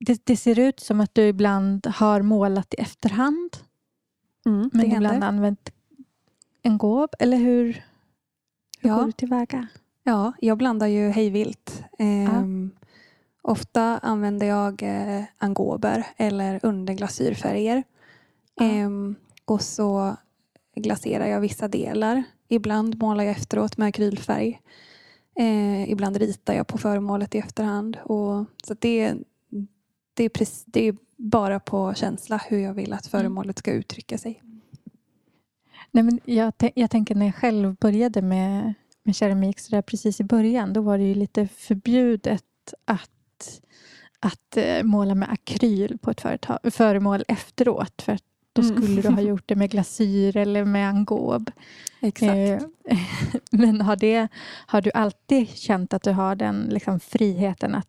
det, 0.00 0.20
det 0.26 0.36
ser 0.36 0.58
ut 0.58 0.80
som 0.80 1.00
att 1.00 1.14
du 1.14 1.22
ibland 1.22 1.86
har 1.86 2.22
målat 2.22 2.74
i 2.74 2.76
efterhand 2.80 3.56
Mm, 4.46 4.70
men 4.72 4.80
det 4.80 4.86
ibland 4.86 5.06
händer. 5.06 5.28
använt 5.28 5.70
en 6.62 6.78
gåb. 6.78 7.10
Eller 7.18 7.36
hur, 7.36 7.64
hur 8.80 8.90
Ja. 8.90 8.96
går 8.96 9.06
du 9.06 9.12
tillväga? 9.12 9.66
Ja, 10.08 10.32
jag 10.40 10.58
blandar 10.58 10.86
ju 10.86 11.08
hejvilt. 11.10 11.84
Ehm, 11.98 12.70
Ofta 13.42 13.98
använder 13.98 14.46
jag 14.46 14.82
eh, 14.82 15.24
angober 15.38 16.06
eller 16.16 16.60
underglasyrfärger. 16.62 17.82
Ja. 18.54 18.64
Ehm, 18.64 19.14
och 19.44 19.62
så 19.62 20.16
glaserar 20.76 21.26
jag 21.26 21.40
vissa 21.40 21.68
delar. 21.68 22.22
Ibland 22.48 22.98
målar 22.98 23.24
jag 23.24 23.30
efteråt 23.30 23.76
med 23.76 23.88
akrylfärg. 23.88 24.60
Eh, 25.36 25.90
ibland 25.90 26.16
ritar 26.16 26.54
jag 26.54 26.66
på 26.66 26.78
föremålet 26.78 27.34
i 27.34 27.38
efterhand. 27.38 27.98
Och, 28.04 28.44
så 28.64 28.74
det, 28.78 29.14
det, 30.14 30.24
är 30.24 30.28
precis, 30.28 30.64
det 30.66 30.88
är 30.88 30.96
bara 31.16 31.60
på 31.60 31.94
känsla 31.94 32.40
hur 32.48 32.58
jag 32.58 32.74
vill 32.74 32.92
att 32.92 33.06
föremålet 33.06 33.58
ska 33.58 33.72
uttrycka 33.72 34.18
sig. 34.18 34.42
Nej, 35.90 36.02
men 36.04 36.20
jag, 36.24 36.52
jag 36.74 36.90
tänker 36.90 37.14
när 37.14 37.26
jag 37.26 37.34
själv 37.34 37.74
började 37.74 38.22
med, 38.22 38.74
med 39.06 39.16
keramik 39.16 39.58
så 39.60 39.70
där 39.76 39.82
precis 39.82 40.20
i 40.20 40.24
början 40.24 40.72
då 40.72 40.80
var 40.80 40.98
det 40.98 41.04
ju 41.04 41.14
lite 41.14 41.46
förbjudet 41.46 42.44
att, 42.84 43.60
att 44.20 44.56
eh, 44.56 44.82
måla 44.82 45.14
med 45.14 45.32
akryl 45.32 45.98
på 45.98 46.10
ett 46.10 46.20
företag, 46.20 46.58
föremål 46.70 47.24
efteråt. 47.28 48.02
För 48.02 48.12
att 48.12 48.22
då 48.52 48.62
Mm. 48.62 48.76
skulle 48.76 49.02
du 49.02 49.08
ha 49.08 49.20
gjort 49.30 49.42
det 49.46 49.56
med 49.56 49.70
glasyr 49.70 50.36
eller 50.36 50.64
med 50.64 50.88
angob. 50.88 51.50
Exakt. 52.00 52.32
Eh, 52.32 52.98
men 53.50 53.80
har, 53.80 53.96
det, 53.96 54.28
har 54.66 54.80
du 54.80 54.90
alltid 54.94 55.48
känt 55.48 55.94
att 55.94 56.02
du 56.02 56.10
har 56.10 56.34
den 56.34 56.66
liksom, 56.70 57.00
friheten 57.00 57.74
att 57.74 57.88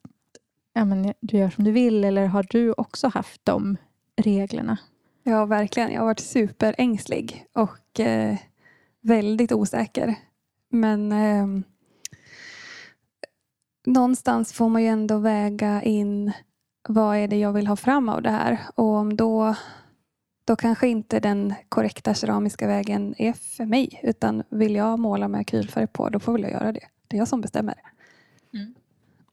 ja, 0.74 0.86
men, 0.86 1.14
du 1.20 1.38
gör 1.38 1.50
som 1.50 1.64
du 1.64 1.72
vill 1.72 2.04
eller 2.04 2.26
har 2.26 2.46
du 2.50 2.74
också 2.74 3.08
haft 3.08 3.42
de 3.44 3.78
reglerna? 4.22 4.78
Ja, 5.24 5.46
verkligen. 5.46 5.92
Jag 5.92 6.02
har 6.02 6.06
varit 6.06 6.20
superängslig 6.20 7.46
och 7.54 8.00
eh, 8.00 8.38
väldigt 9.02 9.52
osäker. 9.52 10.16
Men 10.80 11.12
ehm, 11.12 11.64
någonstans 13.86 14.54
får 14.54 14.70
man 14.70 14.82
ju 14.82 14.88
ändå 14.88 15.18
väga 15.18 15.82
in 15.84 16.32
vad 16.90 17.18
är 17.18 17.28
det 17.28 17.38
jag 17.38 17.54
vill 17.54 17.68
ha 17.68 17.76
fram 17.76 18.10
av 18.10 18.22
det 18.22 18.30
här. 18.30 18.60
Och 18.76 18.86
om 18.86 19.16
då, 19.16 19.56
då 20.46 20.56
kanske 20.56 20.88
inte 20.88 21.20
den 21.20 21.54
korrekta 21.70 22.14
keramiska 22.14 22.68
vägen 22.68 23.16
är 23.18 23.34
för 23.34 23.66
mig. 23.66 24.00
Utan 24.04 24.44
vill 24.50 24.76
jag 24.76 25.00
måla 25.00 25.28
med 25.28 25.42
akrylfärg 25.42 25.88
på, 25.88 26.10
då 26.10 26.20
får 26.20 26.34
väl 26.34 26.42
jag 26.42 26.52
göra 26.52 26.72
det. 26.72 26.88
Det 27.08 27.16
är 27.16 27.20
jag 27.20 27.28
som 27.28 27.42
bestämmer. 27.42 27.82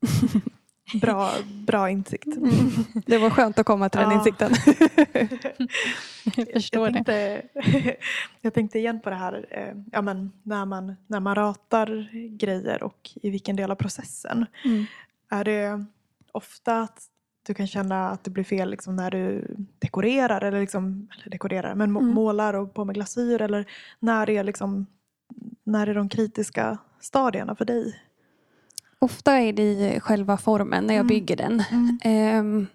Bra, 1.00 1.30
bra 1.66 1.90
insikt. 1.90 2.26
Det 3.06 3.18
var 3.18 3.30
skönt 3.30 3.58
att 3.58 3.66
komma 3.66 3.88
till 3.88 4.00
den 4.00 4.12
insikten. 4.12 4.52
Jag 6.36 6.48
förstår 6.52 6.86
jag 6.86 7.04
det. 7.04 7.04
tänkte, 7.04 7.96
jag 8.40 8.54
tänkte 8.54 8.78
igen 8.78 9.00
på 9.00 9.10
det 9.10 9.16
här 9.16 9.46
eh, 9.50 9.74
ja, 9.92 10.02
men 10.02 10.32
när, 10.42 10.64
man, 10.64 10.96
när 11.06 11.20
man 11.20 11.34
ratar 11.34 12.08
grejer 12.36 12.82
och 12.82 13.10
i 13.22 13.30
vilken 13.30 13.56
del 13.56 13.70
av 13.70 13.74
processen. 13.74 14.46
Mm. 14.64 14.84
Är 15.30 15.44
det 15.44 15.84
ofta 16.32 16.80
att 16.80 17.02
du 17.46 17.54
kan 17.54 17.66
känna 17.66 18.08
att 18.08 18.24
det 18.24 18.30
blir 18.30 18.44
fel 18.44 18.70
liksom 18.70 18.96
när 18.96 19.10
du 19.10 19.56
dekorerar 19.78 20.40
eller, 20.44 20.60
liksom, 20.60 21.08
eller 21.18 21.30
dekorerar, 21.30 21.74
men 21.74 21.90
Mm. 21.96 22.14
målar 22.14 22.54
och 22.54 22.74
på 22.74 22.84
med 22.84 22.94
glasyr 22.94 23.42
eller 23.42 23.64
när 23.98 24.30
är, 24.30 24.44
liksom, 24.44 24.86
när 25.64 25.86
är 25.86 25.94
de 25.94 26.08
kritiska 26.08 26.78
stadierna 27.00 27.54
för 27.54 27.64
dig? 27.64 28.00
Ofta 29.04 29.32
är 29.40 29.52
det 29.52 29.62
i 29.62 30.00
själva 30.00 30.36
formen 30.36 30.86
när 30.86 30.94
jag 30.94 31.00
Mm. 31.00 31.08
bygger 31.08 31.36
den. 31.36 31.62
Ehm, 32.02 32.66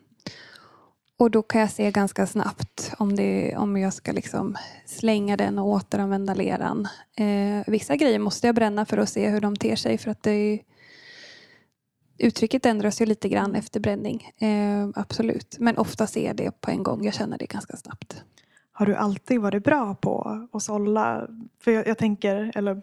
och 1.17 1.31
då 1.31 1.41
kan 1.41 1.61
jag 1.61 1.69
se 1.71 1.91
ganska 1.91 2.27
snabbt 2.27 2.91
om, 2.97 3.15
det, 3.15 3.55
om 3.57 3.77
jag 3.77 3.93
ska 3.93 4.11
liksom 4.11 4.57
slänga 4.85 5.37
den 5.37 5.59
och 5.59 5.67
återanvända 5.67 6.33
leran. 6.33 6.87
Eh, 7.17 7.63
vissa 7.67 7.95
grejer 7.95 8.19
måste 8.19 8.47
jag 8.47 8.55
bränna 8.55 8.85
för 8.85 8.97
att 8.97 9.09
se 9.09 9.29
hur 9.29 9.41
de 9.41 9.55
ter 9.55 9.75
sig. 9.75 9.97
För 9.97 10.11
att 10.11 10.23
det 10.23 10.59
uttrycket 12.17 12.65
ändras 12.65 13.01
ju 13.01 13.05
lite 13.05 13.29
grann 13.29 13.55
efter 13.55 13.79
bränning. 13.79 14.29
Eh, 14.37 14.89
absolut. 14.95 15.55
Men 15.59 15.77
ofta 15.77 16.07
ser 16.07 16.25
jag 16.27 16.35
det 16.35 16.61
på 16.61 16.71
en 16.71 16.83
gång. 16.83 17.05
Jag 17.05 17.13
känner 17.13 17.37
det 17.37 17.45
ganska 17.45 17.77
snabbt. 17.77 18.23
Har 18.71 18.85
du 18.85 18.95
alltid 18.95 19.39
varit 19.41 19.63
bra 19.63 19.95
på 19.95 20.47
att 20.53 20.63
sålla? 20.63 21.27
För 21.63 21.71
jag, 21.71 21.87
jag 21.87 21.97
tänker, 21.97 22.51
eller 22.55 22.81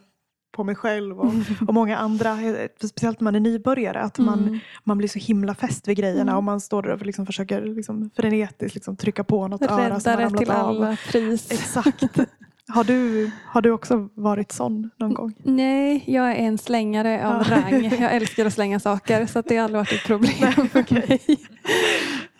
på 0.56 0.64
mig 0.64 0.74
själv 0.74 1.20
och, 1.20 1.32
och 1.68 1.74
många 1.74 1.96
andra, 1.98 2.30
eh, 2.42 2.68
speciellt 2.84 3.20
när 3.20 3.24
man 3.24 3.34
är 3.34 3.40
nybörjare, 3.40 4.00
att 4.00 4.18
man, 4.18 4.38
Mm. 4.42 4.58
man 4.84 4.98
blir 4.98 5.08
så 5.08 5.18
himla 5.18 5.54
fäst 5.54 5.88
vid 5.88 5.96
grejerna 5.96 6.22
Mm. 6.22 6.36
och 6.36 6.44
man 6.44 6.60
står 6.60 6.82
där 6.82 6.90
och 6.92 7.06
liksom 7.06 7.26
försöker 7.26 7.62
liksom 7.62 8.10
frenetiskt 8.16 8.74
liksom 8.74 8.96
trycka 8.96 9.24
på 9.24 9.48
något 9.48 9.62
öra 9.62 9.68
som 10.00 10.10
har 10.12 10.18
Räddare 10.18 10.24
ramlat 10.24 10.38
till 10.40 10.50
av. 10.50 10.66
alla 10.68 10.96
pris. 11.12 11.50
Exakt. 11.52 12.04
Har 12.68 12.84
du, 12.84 13.30
har 13.46 13.62
du 13.62 13.70
också 13.70 14.08
varit 14.14 14.52
sån 14.52 14.90
någon 14.96 15.14
gång? 15.14 15.34
Nej, 15.44 16.04
jag 16.06 16.30
är 16.30 16.34
en 16.34 16.58
slängare 16.58 17.26
av 17.28 17.44
Ja. 17.50 17.56
rang. 17.56 17.84
Jag 18.00 18.14
älskar 18.16 18.46
att 18.46 18.52
slänga 18.52 18.80
saker 18.80 19.26
så 19.26 19.42
det 19.42 19.56
har 19.56 19.64
aldrig 19.64 19.78
varit 19.78 19.92
ett 19.92 20.04
problem 20.06 20.32
Nej, 20.40 20.68
för 20.68 20.94
mig. 20.94 21.20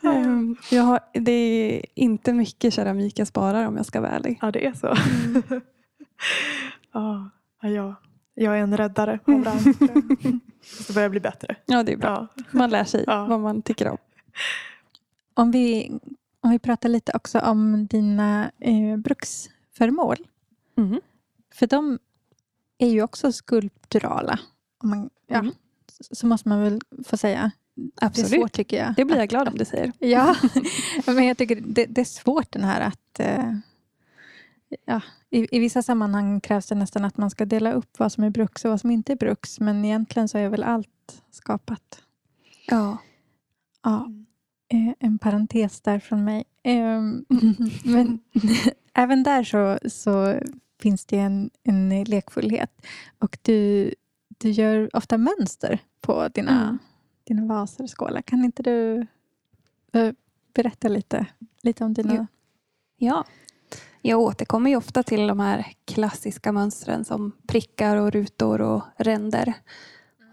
Ehm, 0.03 0.57
jag 0.71 0.83
har, 0.83 1.01
det 1.13 1.31
är 1.33 1.85
inte 1.95 2.33
mycket 2.33 2.75
keramik 2.75 3.19
jag 3.19 3.29
sparar 3.29 3.67
om 3.67 3.77
jag 3.77 3.87
ska 3.87 4.01
vara 4.01 4.11
ärlig. 4.11 4.39
Ja, 4.43 4.51
det 4.51 4.67
är 4.67 4.73
så. 4.73 4.87
Mm. 5.27 5.43
ja, 6.93 7.31
ja, 7.63 7.95
jag, 8.37 8.59
är 8.59 8.63
en 8.63 8.77
räddare 8.77 9.19
av 9.25 9.33
jag. 9.45 9.61
Fast 10.63 10.87
Det 10.89 10.95
börjar 10.95 11.09
bli 11.09 11.21
bättre. 11.21 11.57
Ja, 11.67 11.83
det 11.83 11.93
är 11.93 11.97
bra. 11.97 12.29
Ja. 12.37 12.43
Man 12.51 12.71
lär 12.71 12.85
sig 12.85 13.05
Ja. 13.07 13.27
vad 13.27 13.41
man 13.41 13.63
tycker 13.63 13.89
om. 13.89 13.99
Om 15.35 15.51
vi, 15.51 15.93
om 16.41 16.51
vi 16.51 16.59
pratar 16.59 16.89
lite 16.89 17.13
också 17.15 17.39
om 17.41 17.87
dina 17.87 18.51
eh, 18.61 18.97
bruksföremål. 18.97 20.17
Mm. 20.77 21.01
För 21.55 21.67
de 21.67 21.99
är 22.79 22.89
ju 22.89 23.03
också 23.03 23.33
skulpturala. 23.33 24.39
Man, 24.83 25.11
ja, 25.27 25.39
Mm. 25.39 25.53
så, 26.11 26.27
måste 26.27 26.49
man 26.49 26.61
väl 26.63 26.81
få 27.05 27.17
säga. 27.17 27.51
Det 27.75 27.91
Absolut. 28.07 28.33
är 28.33 28.37
svårt 28.39 28.53
tycker 28.53 28.77
jag. 28.85 28.95
Det 28.97 29.05
blir 29.05 29.17
jag 29.17 29.29
glad 29.29 29.49
om 29.49 29.55
du 29.59 29.65
säger. 29.65 29.93
Ja, 29.99 30.37
men 31.07 31.27
jag 31.27 31.39
tycker 31.39 31.61
det, 31.67 31.87
det 31.87 32.01
är 32.01 32.05
svårt 32.05 32.53
den 32.53 32.65
här 32.65 32.81
att 32.81 33.21
eh, 33.21 33.53
ja, 34.85 35.01
i, 35.31 35.57
I 35.57 35.59
vissa 35.59 35.83
sammanhang 35.83 36.41
krävs 36.41 36.67
det 36.67 36.75
nästan 36.75 37.05
att 37.05 37.17
man 37.17 37.31
ska 37.31 37.45
dela 37.45 37.73
upp 37.73 37.99
vad 37.99 38.13
som 38.13 38.25
är 38.25 38.31
bruks 38.31 38.65
och 38.65 38.71
vad 38.71 38.81
som 38.81 38.91
inte 38.91 39.13
är 39.13 39.17
bruks. 39.17 39.61
Men 39.61 39.85
egentligen 39.85 40.29
så 40.29 40.39
är 40.39 40.49
väl 40.49 40.63
allt 40.63 41.23
skapat. 41.31 42.03
Ja. 42.67 42.99
Ja, 43.83 44.11
eh, 44.69 44.95
en 44.99 45.19
parentes 45.19 45.81
där 45.81 45.99
från 45.99 46.25
mig. 46.25 46.45
Ehm, 46.63 47.25
men 47.85 48.19
även 48.95 49.23
där 49.23 49.45
så, 49.45 49.79
så 49.89 50.41
finns 50.81 51.07
det 51.07 51.19
en, 51.19 51.51
en 51.63 52.05
lekfullhet. 52.05 52.87
Och 53.19 53.39
du, 53.43 53.95
du 54.39 54.51
gör 54.51 54.97
ofta 54.97 55.19
mönster 55.19 55.79
på 56.01 56.29
dina, 56.29 56.63
Mm. 56.63 56.79
dina 57.25 57.47
vaser 57.47 57.85
och 57.85 57.99
skålar. 57.99 58.23
Kan 58.23 58.45
inte 58.45 58.63
du 58.63 59.07
eh, 59.93 60.13
berätta 60.55 60.89
lite, 60.89 61.27
lite 61.63 61.85
om 61.85 61.95
dina... 61.95 62.15
Jo. 62.15 62.27
Ja. 62.97 63.25
Jag 64.03 64.21
återkommer 64.21 64.71
ju 64.71 64.77
ofta 64.77 65.03
till 65.03 65.27
de 65.27 65.41
här 65.41 65.67
klassiska 65.85 66.53
mönstren 66.53 67.05
som 67.05 67.33
prickar 67.47 67.97
och 67.97 68.13
rutor 68.13 68.61
och 68.61 68.83
ränder. 68.97 69.55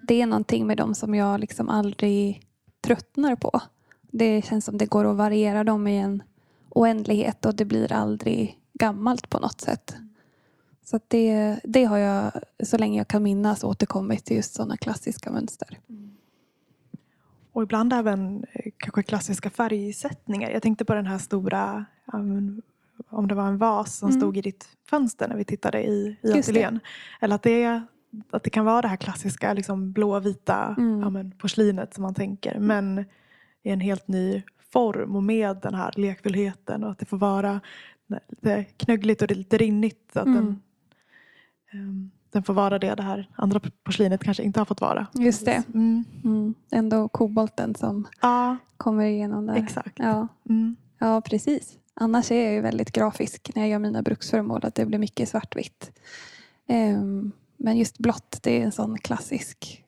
Det 0.08 0.22
är 0.22 0.26
någonting 0.26 0.68
med 0.68 0.78
dem 0.78 0.96
som 0.96 1.16
jag 1.16 1.40
liksom 1.40 1.70
aldrig 1.70 2.48
tröttnar 2.82 3.36
på. 3.36 3.62
Det 4.02 4.42
känns 4.46 4.66
som 4.66 4.78
det 4.78 4.86
går 4.86 5.12
att 5.12 5.18
variera 5.18 5.64
dem 5.64 5.88
i 5.88 5.98
en 5.98 6.24
oändlighet 6.70 7.46
och 7.46 7.56
det 7.56 7.66
blir 7.66 7.92
aldrig 7.92 8.60
gammalt 8.74 9.30
på 9.30 9.40
något 9.40 9.62
sätt. 9.62 9.96
Så 10.86 10.96
att 10.96 11.10
det, 11.10 11.60
det 11.64 11.84
har 11.84 11.98
jag 11.98 12.32
så 12.64 12.78
länge 12.78 12.98
jag 12.98 13.08
kan 13.08 13.24
minnas 13.24 13.64
återkommit 13.64 14.26
till 14.26 14.36
just 14.36 14.54
sådana 14.54 14.78
klassiska 14.78 15.32
mönster. 15.32 15.80
Och 17.52 17.64
ibland 17.64 17.94
även 17.94 18.46
eh, 18.52 18.72
kanske 18.78 19.04
klassiska 19.04 19.50
färgsättningar. 19.50 20.50
Jag 20.50 20.62
tänkte 20.62 20.86
på 20.86 20.94
den 20.94 21.06
här 21.06 21.18
stora, 21.18 21.86
om 23.10 23.28
det 23.28 23.36
var 23.36 23.48
en 23.48 23.58
vas 23.58 23.98
som 23.98 24.10
Mm. 24.10 24.22
stod 24.22 24.38
i 24.38 24.42
ditt 24.42 24.68
fönster 24.90 25.28
när 25.28 25.36
vi 25.36 25.46
tittade 25.46 25.84
i, 25.84 26.18
i 26.24 26.40
ateljén. 26.40 26.80
Eller 27.22 27.36
att 27.36 27.44
det, 27.44 27.82
att 28.32 28.44
det 28.44 28.50
kan 28.50 28.66
vara 28.66 28.82
det 28.82 28.88
här 28.88 28.96
klassiska 28.98 29.54
liksom, 29.54 29.92
blåvita 29.92 30.76
Mm. 30.78 31.00
ja, 31.02 31.10
men, 31.10 31.32
porslinet 31.32 31.94
som 31.94 32.02
man 32.02 32.14
tänker. 32.14 32.60
Men 32.60 33.06
i 33.64 33.70
en 33.70 33.80
helt 33.80 34.08
ny 34.08 34.44
form 34.74 35.16
och 35.16 35.24
med 35.24 35.58
den 35.62 35.74
här 35.74 35.92
lekfullheten 35.98 36.84
och 36.84 36.92
att 36.92 37.00
det 37.00 37.06
får 37.06 37.18
vara 37.18 37.60
lite 38.30 38.64
knöggligt 38.64 39.22
och 39.22 39.32
lite 39.32 39.58
rinnigt. 39.58 40.18
Att 40.18 40.26
Mm. 40.26 40.36
den, 40.36 40.62
ehm, 41.74 42.12
den 42.32 42.44
får 42.44 42.54
vara 42.54 42.80
det 42.80 42.96
det 42.96 43.04
här 43.04 43.30
andra 43.36 43.60
porslinet 43.84 44.24
kanske 44.24 44.44
inte 44.44 44.60
har 44.60 44.66
fått 44.66 44.82
vara. 44.82 45.08
Just 45.14 45.46
det. 45.46 45.64
Mm. 45.74 46.04
Mm. 46.24 46.54
Ändå 46.72 47.08
kobolten 47.08 47.76
som 47.76 48.08
Ja, 48.22 48.58
kommer 48.78 49.06
igenom 49.06 49.46
där. 49.46 49.56
exakt. 49.56 50.00
Ja. 50.00 50.28
Mm. 50.50 50.76
ja, 51.00 51.22
precis. 51.22 51.78
Annars 51.94 52.32
är 52.32 52.44
jag 52.44 52.54
ju 52.54 52.62
väldigt 52.62 52.92
grafisk 52.92 53.52
när 53.56 53.62
jag 53.62 53.70
gör 53.72 53.80
mina 53.80 54.02
bruksföremål. 54.02 54.66
Att 54.66 54.76
det 54.76 54.86
blir 54.86 55.00
mycket 55.00 55.30
svartvitt. 55.30 55.92
Ehm, 56.68 57.32
men 57.58 57.78
just 57.78 57.98
blått, 57.98 58.40
det 58.44 58.62
är 58.62 58.66
en 58.66 58.72
sån 58.72 58.98
klassisk 58.98 59.84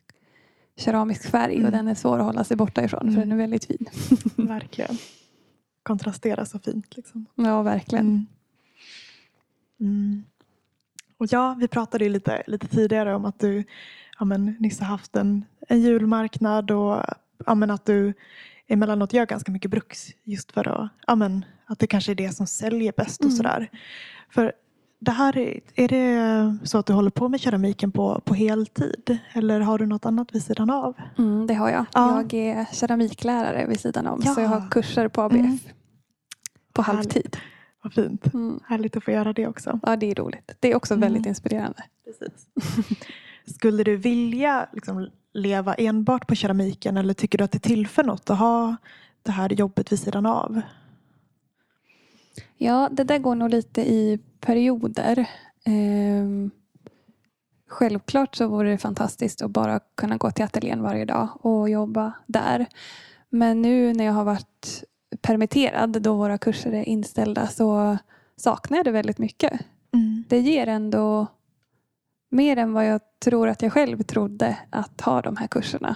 keramisk 0.77 1.29
färg 1.29 1.53
Mm. 1.55 1.65
och 1.65 1.71
den 1.71 1.87
är 1.87 1.95
svår 1.95 2.19
att 2.19 2.25
hålla 2.25 2.43
sig 2.43 2.57
borta 2.57 2.83
ifrån 2.83 3.01
Mm. 3.01 3.13
för 3.13 3.21
den 3.21 3.31
är 3.31 3.37
väldigt 3.37 3.65
fin. 3.65 3.85
Verkligen. 4.47 4.97
Kontrasterar 5.83 6.45
så 6.45 6.59
fint. 6.59 6.97
Liksom. 6.97 7.25
Ja, 7.35 7.61
verkligen. 7.61 8.05
Mm. 8.05 8.25
Mm. 9.79 10.23
Och 11.17 11.27
ja, 11.29 11.55
vi 11.59 11.67
pratade 11.67 12.03
ju 12.03 12.09
lite, 12.09 12.43
lite 12.47 12.67
tidigare 12.67 13.15
om 13.15 13.25
att 13.25 13.39
du 13.39 13.63
ja, 14.19 14.25
men, 14.25 14.55
nyss 14.59 14.79
har 14.79 14.87
haft 14.87 15.15
en, 15.15 15.45
en 15.67 15.81
julmarknad 15.81 16.71
och 16.71 17.03
ja, 17.45 17.55
men, 17.55 17.71
att 17.71 17.85
du 17.85 18.13
emellanåt 18.67 19.13
gör 19.13 19.25
ganska 19.25 19.51
mycket 19.51 19.71
bruks 19.71 20.07
just 20.23 20.51
för 20.51 20.67
att, 20.67 20.91
ja, 21.07 21.15
men, 21.15 21.45
att 21.67 21.79
det 21.79 21.87
kanske 21.87 22.11
är 22.11 22.15
det 22.15 22.35
som 22.35 22.47
säljer 22.47 22.93
bäst 22.97 23.19
och 23.19 23.25
Mm. 23.25 23.37
sådär. 23.37 23.69
För 24.29 24.53
det 24.99 25.11
här, 25.11 25.37
är- 25.37 25.87
det 25.87 26.57
så 26.67 26.77
att 26.77 26.85
du 26.85 26.93
håller 26.93 27.09
på 27.09 27.29
med 27.29 27.39
keramiken 27.41 27.91
på, 27.91 28.21
på 28.25 28.33
heltid? 28.33 29.17
Eller 29.33 29.59
har 29.59 29.77
du 29.79 29.85
något 29.85 30.05
annat 30.05 30.35
vid 30.35 30.43
sidan 30.43 30.69
av? 30.69 30.93
Mm, 31.17 31.47
det 31.47 31.53
har 31.53 31.69
jag. 31.69 31.85
Ja. 31.93 32.15
Jag 32.21 32.33
är 32.33 32.65
keramiklärare 32.73 33.65
vid 33.67 33.79
sidan 33.79 34.07
om. 34.07 34.21
Ja. 34.25 34.33
Så 34.33 34.41
jag 34.41 34.47
har 34.47 34.69
kurser 34.71 35.07
på 35.07 35.21
ABF. 35.21 35.35
Mm. 35.39 35.59
På 36.73 36.81
Härligt. 36.81 37.13
halvtid. 37.13 37.37
Vad 37.83 37.93
fint. 37.93 38.33
Mm. 38.33 38.59
Härligt 38.67 38.97
att 38.97 39.03
få 39.03 39.11
göra 39.11 39.33
det 39.33 39.47
också. 39.47 39.79
Ja, 39.83 39.95
det 39.95 40.11
är 40.11 40.15
roligt. 40.15 40.51
Det 40.59 40.71
är 40.71 40.75
också 40.75 40.93
Mm. 40.93 41.01
väldigt 41.01 41.25
inspirerande. 41.25 41.83
Precis. 42.05 42.47
Skulle 43.55 43.83
du 43.83 43.95
vilja 43.97 44.67
liksom, 44.73 45.09
leva 45.33 45.73
enbart 45.73 46.27
på 46.27 46.35
keramiken 46.35 46.97
eller 46.97 47.13
tycker 47.13 47.37
du 47.37 47.43
att 47.43 47.51
det 47.51 47.59
tillför 47.59 48.03
något 48.03 48.29
att 48.29 48.37
ha 48.39 48.75
det 49.23 49.31
här 49.31 49.49
jobbet 49.53 49.91
vid 49.91 49.99
sidan 49.99 50.25
av? 50.25 50.61
Ja, 52.57 52.89
det 52.91 53.03
där 53.03 53.19
går 53.19 53.35
nog 53.35 53.49
lite 53.49 53.81
i 53.81 54.19
perioder. 54.39 55.29
Ehm, 55.65 56.51
självklart 57.69 58.35
så 58.35 58.47
vore 58.47 58.69
det 58.69 58.77
fantastiskt 58.77 59.41
att 59.41 59.51
bara 59.51 59.79
kunna 59.95 60.17
gå 60.17 60.31
till 60.31 60.45
ateljén 60.45 60.81
varje 60.81 61.05
dag 61.05 61.27
och 61.45 61.69
jobba 61.69 62.13
där. 62.27 62.65
Men 63.29 63.61
nu 63.61 63.93
när 63.93 64.05
jag 64.05 64.13
har 64.13 64.23
varit 64.23 64.83
permitterad 65.21 66.01
då 66.01 66.15
våra 66.15 66.37
kurser 66.37 66.73
är 66.73 66.83
inställda 66.83 67.47
så 67.47 67.97
saknar 68.35 68.77
jag 68.77 68.85
det 68.85 68.91
väldigt 68.91 69.17
mycket. 69.17 69.61
Det 70.27 70.39
ger 70.39 70.67
ändå 70.67 71.27
mer 72.31 72.57
än 72.57 72.73
vad 72.73 72.87
jag 72.87 73.01
tror 73.19 73.47
att 73.47 73.61
jag 73.61 73.73
själv 73.73 74.03
trodde 74.03 74.57
att 74.69 75.01
ha 75.01 75.21
de 75.21 75.37
här 75.37 75.47
kurserna. 75.47 75.95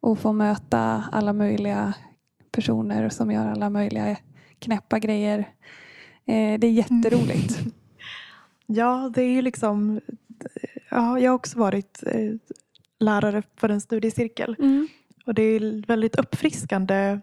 Och 0.00 0.18
få 0.18 0.32
möta 0.32 1.04
alla 1.12 1.32
möjliga 1.32 1.94
personer 2.50 3.08
som 3.08 3.30
gör 3.30 3.46
alla 3.46 3.70
möjliga 3.70 4.16
knäppa 4.58 4.98
grejer. 4.98 5.38
Eh, 6.26 6.58
det 6.58 6.66
är 6.66 6.70
jätteroligt. 6.72 7.58
Ja, 8.66 9.10
det 9.14 9.22
är 9.22 9.30
ju 9.30 9.42
liksom... 9.42 10.00
Ja, 10.90 11.18
jag 11.20 11.30
har 11.30 11.34
också 11.36 11.58
varit 11.58 12.02
eh, 12.06 12.32
lärare 13.00 13.42
för 13.56 13.68
en 13.68 13.80
studiecirkel. 13.80 14.56
Mm. 14.58 14.88
Och 15.26 15.34
det 15.34 15.42
är 15.42 15.86
väldigt 15.86 16.16
uppfriskande 16.16 17.18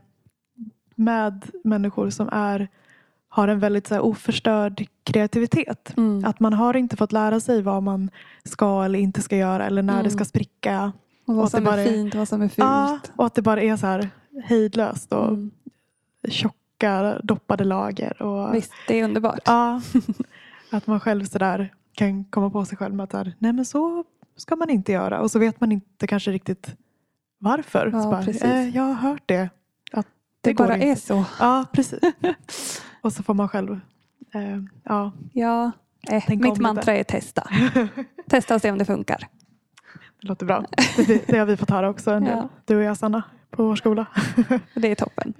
med 0.95 1.45
människor 1.63 2.09
som 2.09 2.29
är, 2.31 2.67
har 3.29 3.47
en 3.47 3.59
väldigt 3.59 3.87
så 3.87 3.93
här, 3.93 4.01
oförstörd 4.01 4.87
kreativitet. 5.03 5.93
Mm. 5.97 6.25
Att 6.25 6.39
man 6.39 6.53
har 6.53 6.75
inte 6.75 6.97
fått 6.97 7.11
lära 7.11 7.39
sig 7.39 7.61
vad 7.61 7.83
man 7.83 8.09
ska 8.43 8.83
eller 8.85 8.99
inte 8.99 9.21
ska 9.21 9.37
göra 9.37 9.65
eller 9.65 9.81
när 9.81 9.93
Mm. 9.93 10.03
det 10.03 10.09
ska 10.11 10.25
spricka. 10.25 10.91
Och 11.25 11.29
och 11.29 11.35
vad 11.35 11.45
det 11.45 11.49
som 11.49 11.63
bara 11.63 11.81
är 11.81 11.85
är- 11.85 11.89
fint 11.91 12.13
och 12.13 12.17
vad 12.17 12.27
som 12.27 12.41
är 12.41 12.47
fult. 12.47 12.57
Ja, 12.57 12.99
och 13.15 13.25
att 13.25 13.35
det 13.35 13.41
bara 13.41 13.61
är 13.61 13.77
så 13.77 13.87
här 13.87 14.09
hejdlöst 14.43 15.13
och 15.13 15.27
Mm. 15.27 15.51
Tjocka 16.75 17.19
doppade 17.23 17.63
lager. 17.63 18.21
Och, 18.21 18.55
Visst, 18.55 18.71
det 18.87 18.99
är 18.99 19.03
underbart. 19.03 19.39
ja, 19.45 19.81
att 20.71 20.87
man 20.87 20.99
själv 20.99 21.25
så 21.25 21.37
där 21.37 21.73
kan 21.93 22.23
komma 22.25 22.49
på 22.49 22.65
sig 22.65 22.77
själv 22.77 22.95
med 22.95 23.03
att 23.03 23.11
så 23.11 23.17
här, 23.17 23.33
nej 23.39 23.53
men 23.53 23.65
så 23.65 24.03
ska 24.35 24.55
man 24.55 24.69
inte 24.69 24.91
göra. 24.91 25.21
Och 25.21 25.31
så 25.31 25.39
vet 25.39 25.61
man 25.61 25.71
inte 25.71 26.07
kanske 26.07 26.31
riktigt 26.31 26.75
varför. 27.39 27.89
Ja, 27.93 28.11
bara, 28.11 28.51
eh, 28.51 28.69
jag 28.69 28.83
har 28.83 28.93
hört 28.93 29.23
det. 29.25 29.49
Att 29.91 30.07
det 30.41 30.53
går 30.53 30.65
bara 30.65 30.75
inte. 30.75 30.87
är 30.87 30.95
så. 30.95 31.25
Ja, 31.39 31.65
precis. 31.71 31.99
och 33.01 33.13
så 33.13 33.23
får 33.23 33.33
man 33.33 33.49
själv 33.49 33.79
eh, 34.33 34.61
ja, 34.83 35.11
Ja. 35.33 35.71
Eh, 36.09 36.23
mitt 36.29 36.41
lite. 36.41 36.61
mantra 36.61 36.93
är 36.93 37.03
testa. 37.03 37.49
testa 38.29 38.55
och 38.55 38.61
se 38.61 38.71
om 38.71 38.77
det 38.77 38.85
funkar. 38.85 39.27
det 40.21 40.27
låter 40.27 40.45
bra. 40.45 40.65
Det, 41.07 41.27
det 41.27 41.37
har 41.37 41.45
vi 41.45 41.57
fått 41.57 41.69
höra 41.69 41.89
också 41.89 42.11
en 42.11 42.23
del. 42.23 42.37
Ja. 42.37 42.49
Du 42.65 42.75
och 42.75 42.83
jag 42.83 42.97
Sanna 42.97 43.23
på 43.49 43.63
vår 43.63 43.75
skola. 43.75 44.05
Det 44.73 44.91
är 44.91 44.95
toppen. 44.95 45.33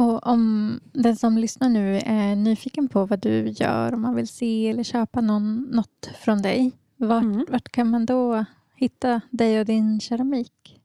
Och 0.00 0.26
om 0.26 0.80
den 0.92 1.16
som 1.16 1.38
lyssnar 1.38 1.68
nu 1.68 1.96
är 2.04 2.36
nyfiken 2.36 2.88
på 2.88 3.06
vad 3.06 3.20
du 3.20 3.48
gör, 3.48 3.94
om 3.94 4.02
man 4.02 4.14
vill 4.14 4.28
se 4.28 4.68
eller 4.68 4.82
köpa 4.82 5.20
någon, 5.20 5.62
något 5.62 6.10
från 6.20 6.42
dig, 6.42 6.72
vart, 6.96 7.22
Mm. 7.22 7.46
vart 7.48 7.68
kan 7.68 7.90
man 7.90 8.06
då 8.06 8.44
hitta 8.74 9.20
dig 9.30 9.60
och 9.60 9.66
din 9.66 10.00
keramik? 10.00 10.80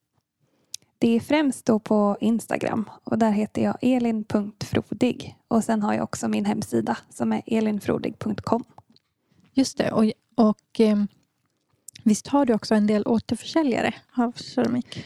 Det 0.97 1.09
är 1.15 1.19
främst 1.19 1.65
då 1.65 1.79
på 1.79 2.17
Instagram 2.19 2.89
och 3.03 3.17
där 3.17 3.31
heter 3.31 3.63
jag 3.63 3.77
elin.frodig. 3.81 5.35
Och 5.47 5.63
sen 5.63 5.81
har 5.83 5.93
jag 5.93 6.03
också 6.03 6.27
min 6.27 6.45
hemsida 6.45 6.97
som 7.09 7.33
är 7.33 7.41
elinfrodig.com. 7.45 8.63
Just 9.53 9.77
det, 9.77 9.91
och, 9.91 10.05
och 10.35 10.79
eh, 10.79 11.03
visst 12.03 12.27
har 12.27 12.45
du 12.45 12.53
också 12.53 12.75
en 12.75 12.87
del 12.87 13.07
återförsäljare 13.07 13.93
av 14.17 14.31
keramik? 14.31 15.05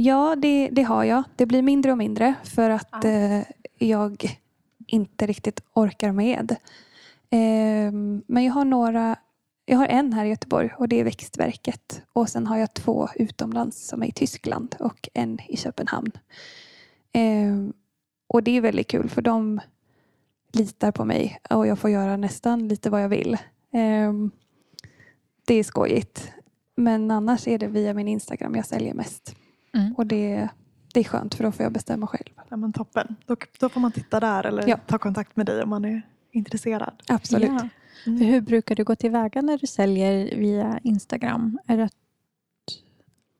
Ja, 0.00 0.36
det, 0.36 0.68
det 0.72 0.82
har 0.82 1.04
jag. 1.04 1.22
Det 1.36 1.46
blir 1.46 1.62
mindre 1.62 1.92
och 1.92 1.98
mindre 1.98 2.34
för 2.44 2.70
att 2.70 2.88
Ja. 3.02 3.08
eh, 3.08 3.42
jag 3.78 4.38
inte 4.86 5.26
riktigt 5.26 5.60
orkar 5.74 6.12
med. 6.12 6.56
Ehm, 7.30 8.22
men 8.26 8.44
jag 8.44 8.52
har 8.52 8.64
några. 8.64 9.16
Jag 9.64 9.78
har 9.78 9.86
en 9.86 10.12
här 10.12 10.24
i 10.24 10.28
Göteborg 10.28 10.70
och 10.78 10.88
det 10.88 11.00
är 11.00 11.04
Växtverket. 11.04 12.02
Och 12.12 12.28
sen 12.28 12.46
har 12.46 12.56
jag 12.56 12.74
två 12.74 13.08
utomlands 13.14 13.86
som 13.88 14.02
är 14.02 14.06
i 14.06 14.12
Tyskland 14.12 14.76
och 14.80 15.08
en 15.14 15.38
i 15.48 15.56
Köpenhamn. 15.56 16.10
Ehm, 17.12 17.72
och 18.26 18.42
det 18.42 18.56
är 18.56 18.60
väldigt 18.60 18.88
kul 18.88 19.08
för 19.08 19.22
de 19.22 19.60
litar 20.52 20.92
på 20.92 21.04
mig 21.04 21.38
och 21.50 21.66
jag 21.66 21.78
får 21.78 21.90
göra 21.90 22.16
nästan 22.16 22.68
lite 22.68 22.90
vad 22.90 23.02
jag 23.02 23.08
vill. 23.08 23.36
Ehm, 23.72 24.30
det 25.46 25.54
är 25.54 25.64
skojigt. 25.64 26.32
Men 26.76 27.10
annars 27.10 27.48
är 27.48 27.58
det 27.58 27.66
via 27.66 27.94
min 27.94 28.08
Instagram 28.08 28.54
jag 28.54 28.66
säljer 28.66 28.94
mest. 28.94 29.34
Mm. 29.78 29.94
Och 29.94 30.06
det, 30.06 30.48
det 30.94 31.00
är 31.00 31.04
skönt 31.04 31.34
för 31.34 31.44
då 31.44 31.52
får 31.52 31.62
jag 31.62 31.72
bestämma 31.72 32.06
själv. 32.06 32.30
Ja, 32.48 32.56
men 32.56 32.72
toppen. 32.72 33.16
Då, 33.26 33.36
då 33.60 33.68
får 33.68 33.80
man 33.80 33.92
titta 33.92 34.20
där 34.20 34.44
eller 34.46 34.68
Ja. 34.68 34.76
ta 34.86 34.98
kontakt 34.98 35.36
med 35.36 35.46
dig 35.46 35.62
om 35.62 35.68
man 35.70 35.84
är 35.84 36.02
intresserad. 36.32 37.02
Absolut. 37.08 37.48
Ja. 37.50 37.68
Mm. 38.06 38.20
Hur 38.20 38.40
brukar 38.40 38.74
du 38.74 38.84
gå 38.84 38.96
tillväga 38.96 39.42
när 39.42 39.58
du 39.58 39.66
säljer 39.66 40.36
via 40.36 40.80
Instagram? 40.82 41.58
Är 41.66 41.76
det 41.76 41.84
att, 41.84 41.92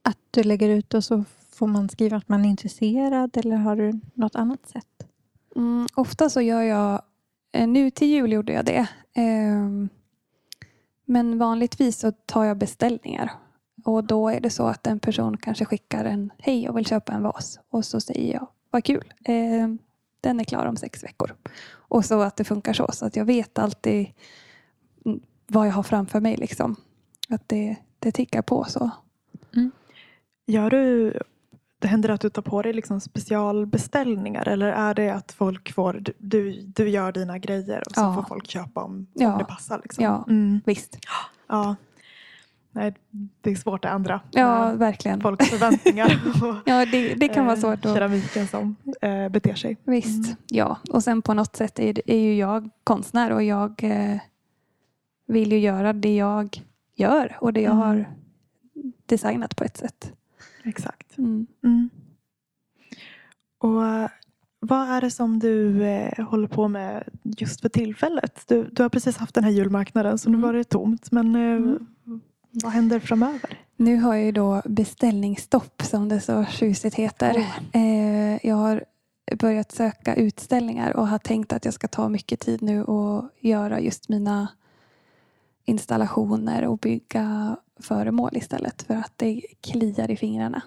att 0.02 0.18
du 0.30 0.42
lägger 0.42 0.68
ut 0.68 0.94
och 0.94 1.04
så 1.04 1.24
får 1.52 1.66
man 1.66 1.88
skriva 1.88 2.16
att 2.16 2.28
man 2.28 2.44
är 2.44 2.48
intresserad 2.48 3.36
eller 3.36 3.56
har 3.56 3.76
du 3.76 4.00
något 4.14 4.34
annat 4.34 4.68
sätt? 4.68 5.06
Mm, 5.56 5.86
ofta 5.94 6.30
så 6.30 6.40
gör 6.40 6.62
jag, 6.62 7.02
eh, 7.52 7.68
nu 7.68 7.90
till 7.90 8.08
jul 8.08 8.32
gjorde 8.32 8.52
jag 8.52 8.64
det. 8.64 8.86
Ehm, 9.14 9.88
men 11.04 11.38
vanligtvis 11.38 11.98
så 11.98 12.12
tar 12.12 12.44
jag 12.44 12.56
beställningar. 12.58 13.32
Och 13.84 14.04
då 14.04 14.28
är 14.28 14.40
det 14.40 14.50
så 14.50 14.66
att 14.66 14.86
en 14.86 14.98
person 14.98 15.36
kanske 15.36 15.64
skickar 15.64 16.04
en 16.04 16.30
hej 16.38 16.64
jag 16.64 16.72
vill 16.72 16.86
köpa 16.86 17.12
en 17.12 17.22
vas. 17.22 17.60
Och 17.70 17.84
så 17.84 18.00
säger 18.00 18.34
jag 18.34 18.46
vad 18.70 18.84
kul. 18.84 19.12
Ehm, 19.24 19.78
den 20.20 20.40
är 20.40 20.44
klar 20.44 20.66
om 20.66 20.76
sex 20.76 21.04
veckor. 21.04 21.34
Och 21.70 22.04
så 22.04 22.20
att 22.20 22.36
det 22.36 22.44
funkar 22.44 22.72
så. 22.72 22.88
Så 22.92 23.06
att 23.06 23.16
jag 23.16 23.24
vet 23.24 23.58
alltid 23.58 24.06
mm, 25.04 25.20
vad 25.46 25.66
jag 25.66 25.72
har 25.72 25.82
framför 25.82 26.20
mig. 26.20 26.36
Liksom. 26.36 26.76
Att 27.28 27.48
det, 27.48 27.76
det 27.98 28.12
tickar 28.12 28.42
på 28.42 28.64
så. 28.64 28.90
Gör 30.46 30.70
du 30.70 31.14
det 31.80 31.88
händer 31.88 32.08
att 32.08 32.20
du 32.20 32.30
tar 32.30 32.42
på 32.42 32.62
dig 32.62 32.72
liksom 32.72 33.00
specialbeställningar 33.00 34.48
eller 34.48 34.66
är 34.68 34.94
det 34.94 35.10
att 35.10 35.32
folk 35.32 35.72
får, 35.72 35.92
du- 36.18 36.62
du, 36.66 36.88
gör 36.88 37.12
dina 37.12 37.38
grejer 37.38 37.82
och 37.88 37.94
så 37.94 38.00
Ja. 38.00 38.14
får 38.14 38.22
folk 38.22 38.46
köpa 38.50 38.82
om, 38.84 39.06
Ja. 39.14 39.32
om 39.32 39.38
det 39.38 39.44
passar? 39.44 39.80
Liksom. 39.82 40.04
Ja. 40.04 40.24
Mm. 40.28 40.60
Visst. 40.66 40.98
ja. 41.48 41.76
Nej, 42.78 42.94
det 43.40 43.50
är 43.50 43.54
svårt 43.56 43.84
att 43.84 43.90
ändra 43.94 44.20
Ja, 44.30 44.68
med 44.68 44.78
verkligen. 44.78 45.20
folks 45.20 45.50
förväntningar 45.50 46.06
och 46.42 46.54
Ja, 46.64 46.86
det, 46.86 47.14
det 47.14 47.28
kan 47.28 47.44
vara 47.46 47.56
eh, 47.56 47.60
svårt 47.60 47.84
att... 47.84 47.94
keramiken 47.94 48.46
som 48.48 48.76
eh, 49.00 49.28
beter 49.28 49.54
sig. 49.54 49.76
Visst, 49.84 50.26
Mm. 50.26 50.36
ja. 50.48 50.78
Och 50.90 51.04
sen 51.04 51.22
på 51.22 51.34
något 51.34 51.56
sätt 51.56 51.78
är, 51.78 51.92
det- 51.92 52.10
är 52.12 52.18
ju 52.20 52.36
jag 52.36 52.70
konstnär 52.84 53.30
och 53.32 53.42
jag 53.42 53.84
eh, 53.84 54.18
vill 55.26 55.52
ju 55.52 55.58
göra 55.58 55.92
det 55.92 56.16
jag 56.16 56.62
gör 56.96 57.36
och 57.40 57.52
det 57.52 57.60
jag 57.60 57.72
Mm. 57.72 57.82
har 57.86 58.04
designat 59.06 59.56
på 59.56 59.64
ett 59.64 59.76
sätt. 59.76 60.12
Exakt. 60.64 61.18
Mm. 61.18 61.46
Mm. 61.64 61.90
Och 63.58 63.86
eh, 63.86 64.08
vad 64.60 64.88
är 64.88 65.00
det 65.00 65.10
som 65.10 65.38
du 65.38 65.84
eh, 65.84 66.26
håller 66.28 66.48
på 66.48 66.68
med 66.68 67.04
just 67.22 67.60
för 67.60 67.68
tillfället? 67.68 68.44
Du, 68.48 68.64
du 68.72 68.82
har 68.82 68.88
precis 68.90 69.16
haft 69.16 69.34
den 69.34 69.44
här 69.44 69.50
julmarknaden 69.50 70.18
så 70.18 70.30
nu 70.30 70.36
Mm. 70.36 70.46
var 70.46 70.52
det 70.52 70.64
tomt. 70.64 71.12
Men 71.12 71.34
eh, 71.36 71.40
Mm. 71.42 71.86
Vad 72.62 72.72
händer 72.72 73.00
framöver? 73.00 73.58
Nu 73.76 73.96
har 73.96 74.14
jag 74.14 74.24
ju 74.24 74.32
då 74.32 74.62
beställningsstopp 74.64 75.82
som 75.82 76.08
det 76.08 76.20
så 76.20 76.44
tjusigt 76.44 76.94
heter. 76.94 77.46
Eh, 77.72 78.46
jag 78.46 78.56
har 78.56 78.84
börjat 79.38 79.72
söka 79.72 80.14
utställningar 80.14 80.96
och 80.96 81.08
har 81.08 81.18
tänkt 81.18 81.52
att 81.52 81.64
jag 81.64 81.74
ska 81.74 81.88
ta 81.88 82.08
mycket 82.08 82.40
tid 82.40 82.62
nu 82.62 82.84
och 82.84 83.30
göra 83.40 83.80
just 83.80 84.08
mina 84.08 84.48
installationer 85.64 86.66
och 86.66 86.78
bygga 86.78 87.56
föremål 87.80 88.36
istället 88.36 88.82
för 88.82 88.94
att 88.94 89.12
det 89.16 89.42
kliar 89.60 90.10
i 90.10 90.16
fingrarna. 90.16 90.62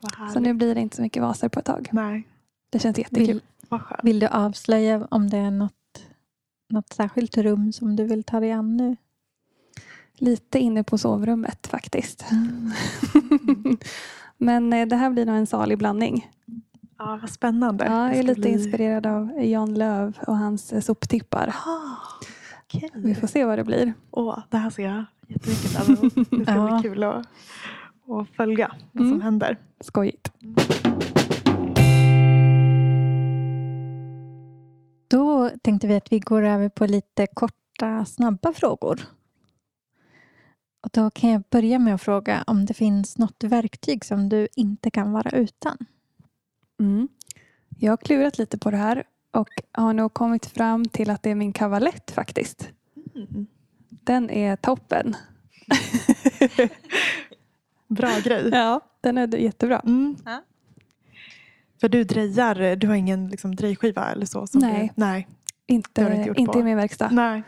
Vad 0.00 0.32
Så 0.32 0.40
nu 0.40 0.54
blir 0.54 0.74
det 0.74 0.80
inte 0.80 0.96
så 0.96 1.02
mycket 1.02 1.22
vaser 1.22 1.48
på 1.48 1.60
ett 1.60 1.66
tag. 1.66 1.88
Nej, 1.92 2.28
Det 2.70 2.78
känns 2.78 2.98
jättekul. 2.98 3.26
Vill, 3.26 3.80
vill 4.02 4.18
du 4.18 4.26
avslöja 4.26 5.06
om 5.10 5.30
det 5.30 5.36
är 5.36 5.50
något, 5.50 5.72
något 6.68 6.92
särskilt 6.92 7.36
rum 7.36 7.72
som 7.72 7.96
du 7.96 8.04
vill 8.04 8.24
ta 8.24 8.40
dig 8.40 8.52
an 8.52 8.76
nu? 8.76 8.96
Lite 10.18 10.58
inne 10.58 10.84
på 10.84 10.98
sovrummet 10.98 11.66
faktiskt. 11.66 12.24
Men 14.36 14.72
eh, 14.72 14.86
det 14.88 14.96
här 14.96 15.10
blir 15.10 15.26
nog 15.26 15.36
en 15.36 15.46
salig 15.46 15.78
blandning. 15.78 16.30
Ja, 16.98 17.18
vad 17.20 17.30
spännande. 17.30 17.84
Ja, 17.84 18.08
jag 18.08 18.16
är 18.18 18.22
lite 18.22 18.40
bli- 18.40 18.50
inspirerad 18.52 19.06
av 19.06 19.42
Jan 19.44 19.74
Löv 19.74 20.18
och 20.26 20.36
hans 20.36 20.72
eh, 20.72 20.80
soptippar. 20.80 21.54
Ah, 21.66 22.24
okej. 22.64 22.90
Vi 22.94 23.14
får 23.14 23.26
se 23.26 23.44
vad 23.44 23.58
det 23.58 23.64
blir. 23.64 23.92
Åh, 24.10 24.38
det 24.50 24.56
här 24.56 24.70
ser 24.70 24.82
jag 24.84 25.04
jättemycket 25.28 25.70
fram 25.70 25.96
emot. 25.96 26.14
Det 26.14 26.44
ska 26.44 26.54
Ja. 26.54 26.80
bli 26.80 26.90
kul 26.90 27.02
att, 27.04 27.16
att 28.08 28.28
följa 28.36 28.72
vad 28.92 29.02
som 29.02 29.08
Mm. 29.12 29.20
händer. 29.20 29.56
Skojigt. 29.80 30.32
Då 35.08 35.50
tänkte 35.62 35.86
vi 35.86 35.96
att 35.96 36.12
vi 36.12 36.18
går 36.18 36.42
över 36.42 36.68
på 36.68 36.86
lite 36.86 37.26
korta, 37.34 38.04
snabba 38.04 38.52
frågor. 38.52 39.00
Och 40.80 40.90
då 40.92 41.10
kan 41.10 41.30
jag 41.30 41.42
börja 41.50 41.78
med 41.78 41.94
att 41.94 42.02
fråga 42.02 42.44
om 42.46 42.66
det 42.66 42.74
finns 42.74 43.18
något 43.18 43.44
verktyg 43.44 44.04
som 44.04 44.28
du 44.28 44.48
inte 44.56 44.90
kan 44.90 45.12
vara 45.12 45.30
utan. 45.30 45.76
Mm. 46.80 47.08
Jag 47.78 47.92
har 47.92 47.96
klurat 47.96 48.38
lite 48.38 48.58
på 48.58 48.70
det 48.70 48.76
här 48.76 49.04
och 49.30 49.48
har 49.72 49.92
nog 49.92 50.14
kommit 50.14 50.46
fram 50.46 50.84
till 50.84 51.10
att 51.10 51.22
det 51.22 51.30
är 51.30 51.34
min 51.34 51.52
kavalett 51.52 52.10
faktiskt. 52.10 52.68
Mm. 53.14 53.46
Den 53.88 54.30
är 54.30 54.56
toppen. 54.56 55.16
Bra 57.88 58.18
grej. 58.24 58.48
Ja, 58.52 58.80
den 59.00 59.18
är 59.18 59.36
jättebra. 59.36 59.80
Mm. 59.80 60.16
Ja. 60.24 60.42
För 61.80 61.88
du 61.88 62.04
drejar, 62.04 62.76
du 62.76 62.86
har 62.86 62.94
ingen 62.94 63.28
liksom, 63.28 63.56
drejskiva 63.56 64.12
eller 64.12 64.26
så? 64.26 64.46
Som 64.46 64.60
Nej. 64.60 64.92
Du, 64.96 65.02
nej. 65.02 65.28
Inte, 65.66 66.24
inte 66.26 66.40
inte, 66.40 66.58
i 66.58 66.62
min 66.62 66.76
verkstad. 66.76 67.08
nej. 67.12 67.42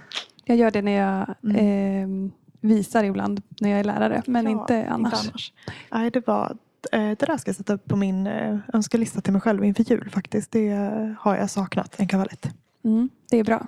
Jag 0.45 0.57
gör 0.57 0.71
det 0.71 0.83
när 0.83 0.93
jag 0.93 1.35
Mm. 1.45 2.27
eh, 2.27 2.31
visar 2.61 3.05
ibland 3.05 3.43
när 3.61 3.71
jag 3.71 3.81
är 3.81 3.85
lärare, 3.85 4.23
men 4.27 4.45
Ja, 4.45 4.51
inte 4.51 4.89
annars. 4.89 5.29
annars. 5.29 5.53
Nej, 5.93 6.11
det, 6.11 6.27
var, 6.27 6.57
eh, 6.93 7.01
det 7.01 7.27
där 7.27 7.37
ska 7.37 7.49
jag 7.49 7.57
sätta 7.57 7.73
upp 7.75 7.85
på 7.89 7.97
min 7.97 8.27
eh, 8.27 8.59
önskelista 8.73 9.21
till 9.21 9.33
mig 9.33 9.43
själv 9.43 9.65
inför 9.65 9.83
jul 9.83 10.11
faktiskt. 10.11 10.51
Det 10.51 10.69
eh, 10.69 11.13
har 11.19 11.37
jag 11.37 11.51
saknat, 11.51 11.95
en 12.01 12.09
kavalett. 12.09 12.51
Mm, 12.85 13.09
det 13.31 13.37
är 13.37 13.45
bra. 13.45 13.67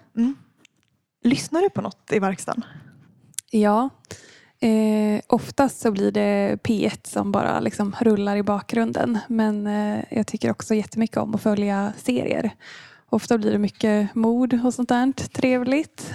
Lyssnar 1.24 1.60
du 1.62 1.70
på 1.70 1.80
något 1.80 2.12
i 2.12 2.18
verkstaden? 2.18 2.64
Ja. 3.50 3.90
Eh, 4.60 5.20
oftast 5.26 5.80
så 5.80 5.90
blir 5.90 6.12
det 6.12 6.58
P1 6.62 6.98
som 7.02 7.32
bara 7.32 7.60
liksom 7.60 7.94
rullar 8.00 8.36
i 8.36 8.42
bakgrunden. 8.42 9.18
Men 9.28 9.66
eh, 9.66 10.04
jag 10.10 10.26
tycker 10.26 10.50
också 10.50 10.74
jättemycket 10.74 11.16
om 11.16 11.34
att 11.34 11.42
följa 11.42 11.92
serier. 11.96 12.50
Ofta 13.10 13.38
blir 13.38 13.52
det 13.52 13.58
mycket 13.58 14.14
mord 14.14 14.60
och 14.64 14.74
sånt 14.74 14.88
där. 14.88 15.12
Trevligt. 15.12 16.14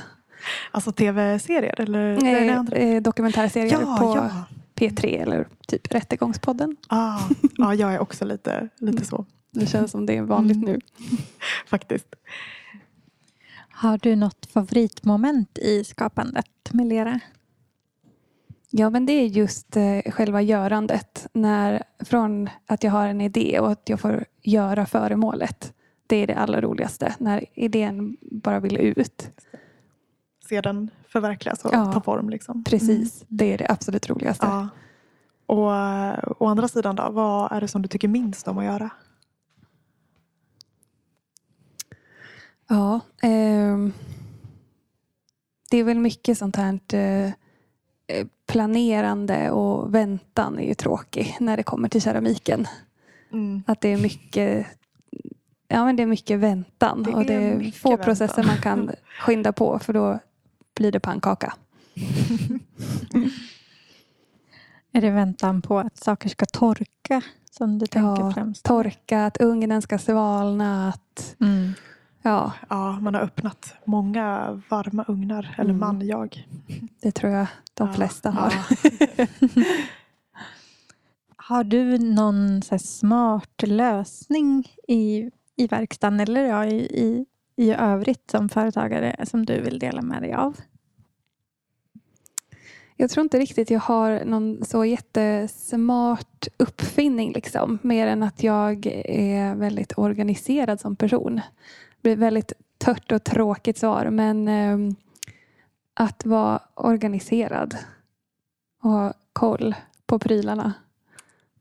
Alltså 0.72 0.92
tv-serier? 0.92 1.82
Eller 1.82 2.00
är 2.00 2.22
det 2.22 2.48
Eh, 2.52 2.60
andra? 2.60 2.78
eh, 2.78 3.02
dokumentärserier 3.02 3.82
Ja, 3.82 3.98
på 4.00 4.06
ja. 4.18 4.30
P3 4.76 5.22
eller 5.22 5.48
typ 5.68 5.94
Rättegångspodden. 5.94 6.76
Ah, 6.88 7.20
ja, 7.58 7.74
jag 7.76 7.94
är 7.94 8.00
också 8.00 8.26
lite, 8.26 8.70
lite 8.78 9.06
så 9.06 9.26
Det 9.52 9.66
känns 9.66 9.92
som 9.92 10.06
det 10.06 10.18
är 10.18 10.22
vanligt 10.22 10.58
Mm. 10.58 10.70
nu. 10.70 10.80
faktiskt. 11.68 12.16
Har 13.70 13.98
du 13.98 14.16
något 14.16 14.46
favoritmoment 14.54 15.58
i 15.58 15.84
skapandet 15.84 16.48
med 16.72 16.88
lera? 16.88 17.20
Ja, 18.70 18.90
men 18.90 19.06
det 19.06 19.14
är 19.14 19.26
just 19.26 19.78
eh, 19.78 20.12
själva 20.12 20.42
görandet. 20.42 21.28
När, 21.34 21.84
från 22.00 22.50
att 22.66 22.84
jag 22.84 22.92
har 22.92 23.08
en 23.08 23.22
idé 23.22 23.60
och 23.60 23.72
att 23.72 23.90
jag 23.90 24.00
får 24.00 24.26
göra 24.44 24.86
föremålet. 24.86 25.74
Det 26.08 26.16
är 26.16 26.28
det 26.28 26.36
allra 26.36 26.62
roligaste. 26.62 27.16
När 27.20 27.46
idén 27.54 28.18
bara 28.22 28.60
vill 28.60 28.78
ut. 28.78 29.30
Se 30.50 30.62
den 30.62 30.90
förverkligas 31.08 31.66
och 31.66 31.74
Ja. 31.74 31.92
ta 31.94 32.02
form. 32.02 32.30
Liksom. 32.30 32.64
Precis, 32.64 33.24
det 33.28 33.54
är 33.54 33.58
det 33.58 33.68
absolut 33.70 34.10
roligaste. 34.10 34.46
Ja. 34.46 34.68
Och 35.46 35.76
eh, 35.76 36.20
å 36.40 36.46
andra 36.48 36.68
sidan 36.68 36.96
då, 36.96 37.10
vad 37.12 37.52
är 37.52 37.62
det 37.62 37.68
som 37.68 37.82
du 37.82 37.88
tycker 37.88 38.08
minst 38.08 38.48
om 38.48 38.58
att 38.58 38.66
göra? 38.66 38.90
Ja, 42.70 43.00
ehm, 43.22 43.94
det 45.72 45.78
är 45.78 45.84
väl 45.84 46.00
mycket 46.00 46.38
sånt 46.38 46.56
här 46.56 46.80
eh, 46.94 47.26
eh, 48.08 48.28
planerande 48.48 49.52
och 49.52 49.96
väntan 49.96 50.60
är 50.60 50.68
ju 50.68 50.74
tråkig 50.74 51.38
när 51.40 51.58
det 51.58 51.64
kommer 51.64 51.90
till 51.90 52.02
keramiken. 52.02 52.68
Mm. 53.32 53.64
Att 53.68 53.82
det 53.82 53.90
är 53.90 53.98
mycket 53.98 54.68
Ja, 55.70 55.86
men 55.86 55.96
det 55.96 56.04
är 56.04 56.08
mycket 56.08 56.40
väntan 56.40 57.04
Det 57.04 57.12
och 57.14 57.26
det 57.26 57.34
är 57.34 57.72
få 57.72 57.90
väntan. 57.90 58.06
processer 58.06 58.44
man 58.44 58.58
kan 58.58 58.92
skynda 59.22 59.52
på 59.52 59.80
för 59.80 59.94
då 59.94 60.20
blir 60.78 60.92
det 60.92 61.00
pannkaka. 61.00 61.54
Är 64.92 65.02
det 65.02 65.10
väntan 65.12 65.62
på 65.62 65.80
att 65.80 65.98
saker 65.98 66.30
ska 66.30 66.46
torka 66.46 67.22
som 67.52 67.80
du 67.80 67.88
tänker 67.88 68.22
Ja, 68.24 68.34
främst? 68.34 68.64
Torka, 68.66 69.26
att 69.26 69.38
ugnen 69.42 69.82
ska 69.82 69.98
svalna, 69.98 70.90
att 70.90 71.36
Mm. 71.40 71.74
ja, 72.22 72.52
Ja, 72.70 73.00
man 73.00 73.14
har 73.16 73.22
öppnat 73.22 73.74
många 73.86 74.52
varma 74.70 75.06
ugnar. 75.08 75.56
Eller 75.58 75.70
Mm. 75.70 75.80
man, 75.80 76.08
jag. 76.08 76.48
det 77.02 77.12
tror 77.12 77.32
jag 77.34 77.48
de 77.74 77.88
Ja, 77.88 77.94
flesta 77.94 78.30
har. 78.32 78.54
ja. 79.18 79.26
Har 81.36 81.64
du 81.64 81.98
någon 81.98 82.62
så 82.62 82.72
här 82.72 82.80
smart 82.80 83.64
lösning 83.64 84.68
i, 84.88 85.32
i 85.56 85.68
verkstaden 85.68 86.20
eller 86.20 86.46
ja, 86.46 86.66
i, 86.66 86.76
i, 86.78 87.26
i 87.56 87.72
övrigt 87.74 88.32
som 88.32 88.50
företagare 88.50 89.26
som 89.28 89.46
du 89.46 89.62
vill 89.62 89.80
dela 89.80 90.02
med 90.02 90.22
dig 90.22 90.34
av? 90.34 90.58
Jag 93.00 93.10
tror 93.10 93.24
inte 93.24 93.40
riktigt 93.40 93.70
jag 93.70 93.80
har 93.80 94.26
någon 94.26 94.66
så 94.66 94.86
jättesmart 94.86 96.48
uppfinning. 96.58 97.34
Liksom. 97.34 97.80
Mer 97.82 98.08
än 98.08 98.24
att 98.24 98.44
jag 98.44 98.86
är 99.06 99.56
väldigt 99.56 99.98
organiserad 99.98 100.80
som 100.80 100.96
person. 100.96 101.36
Det 101.36 102.02
blir 102.02 102.16
väldigt 102.16 102.54
tört 102.78 103.12
och 103.12 103.24
tråkigt 103.24 103.78
svar. 103.78 104.10
Men 104.10 104.48
ehm, 104.48 104.96
att 105.94 106.26
vara 106.26 106.60
organiserad 106.74 107.78
och 108.84 108.90
ha 108.90 109.14
koll 109.34 109.76
på 110.06 110.20
prylarna. 110.20 110.74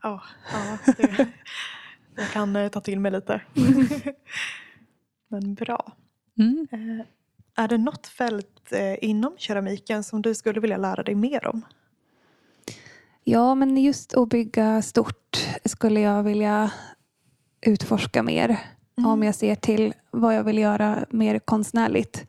Ja, 0.03 0.23
ja, 0.53 0.93
det, 0.97 1.29
jag 2.17 2.31
kan 2.31 2.57
eh, 2.57 2.69
ta 2.69 2.81
till 2.81 3.01
mig 3.01 3.13
lite. 3.13 3.41
Men 5.29 5.55
bra. 5.55 5.93
Mm. 6.39 6.67
Är 7.57 7.69
det 7.69 7.79
något 7.79 8.07
fält 8.07 8.73
eh, 8.73 9.05
inom 9.05 9.35
keramiken 9.39 10.05
som 10.05 10.23
du 10.23 10.35
skulle 10.35 10.61
vilja 10.61 10.77
lära 10.77 11.03
dig 11.03 11.15
mer 11.15 11.47
om? 11.47 11.63
Ja, 13.25 13.55
men 13.55 13.77
just 13.77 14.15
att 14.15 14.29
bygga 14.29 14.83
stort 14.83 15.47
skulle 15.65 16.01
jag 16.01 16.23
vilja 16.23 16.71
utforska 17.67 18.23
mer. 18.23 18.59
Om 19.07 19.23
jag 19.23 19.35
ser 19.35 19.55
till 19.55 19.95
vad 20.11 20.35
jag 20.35 20.45
vill 20.45 20.59
göra 20.59 21.07
mer 21.11 21.39
konstnärligt. 21.39 22.27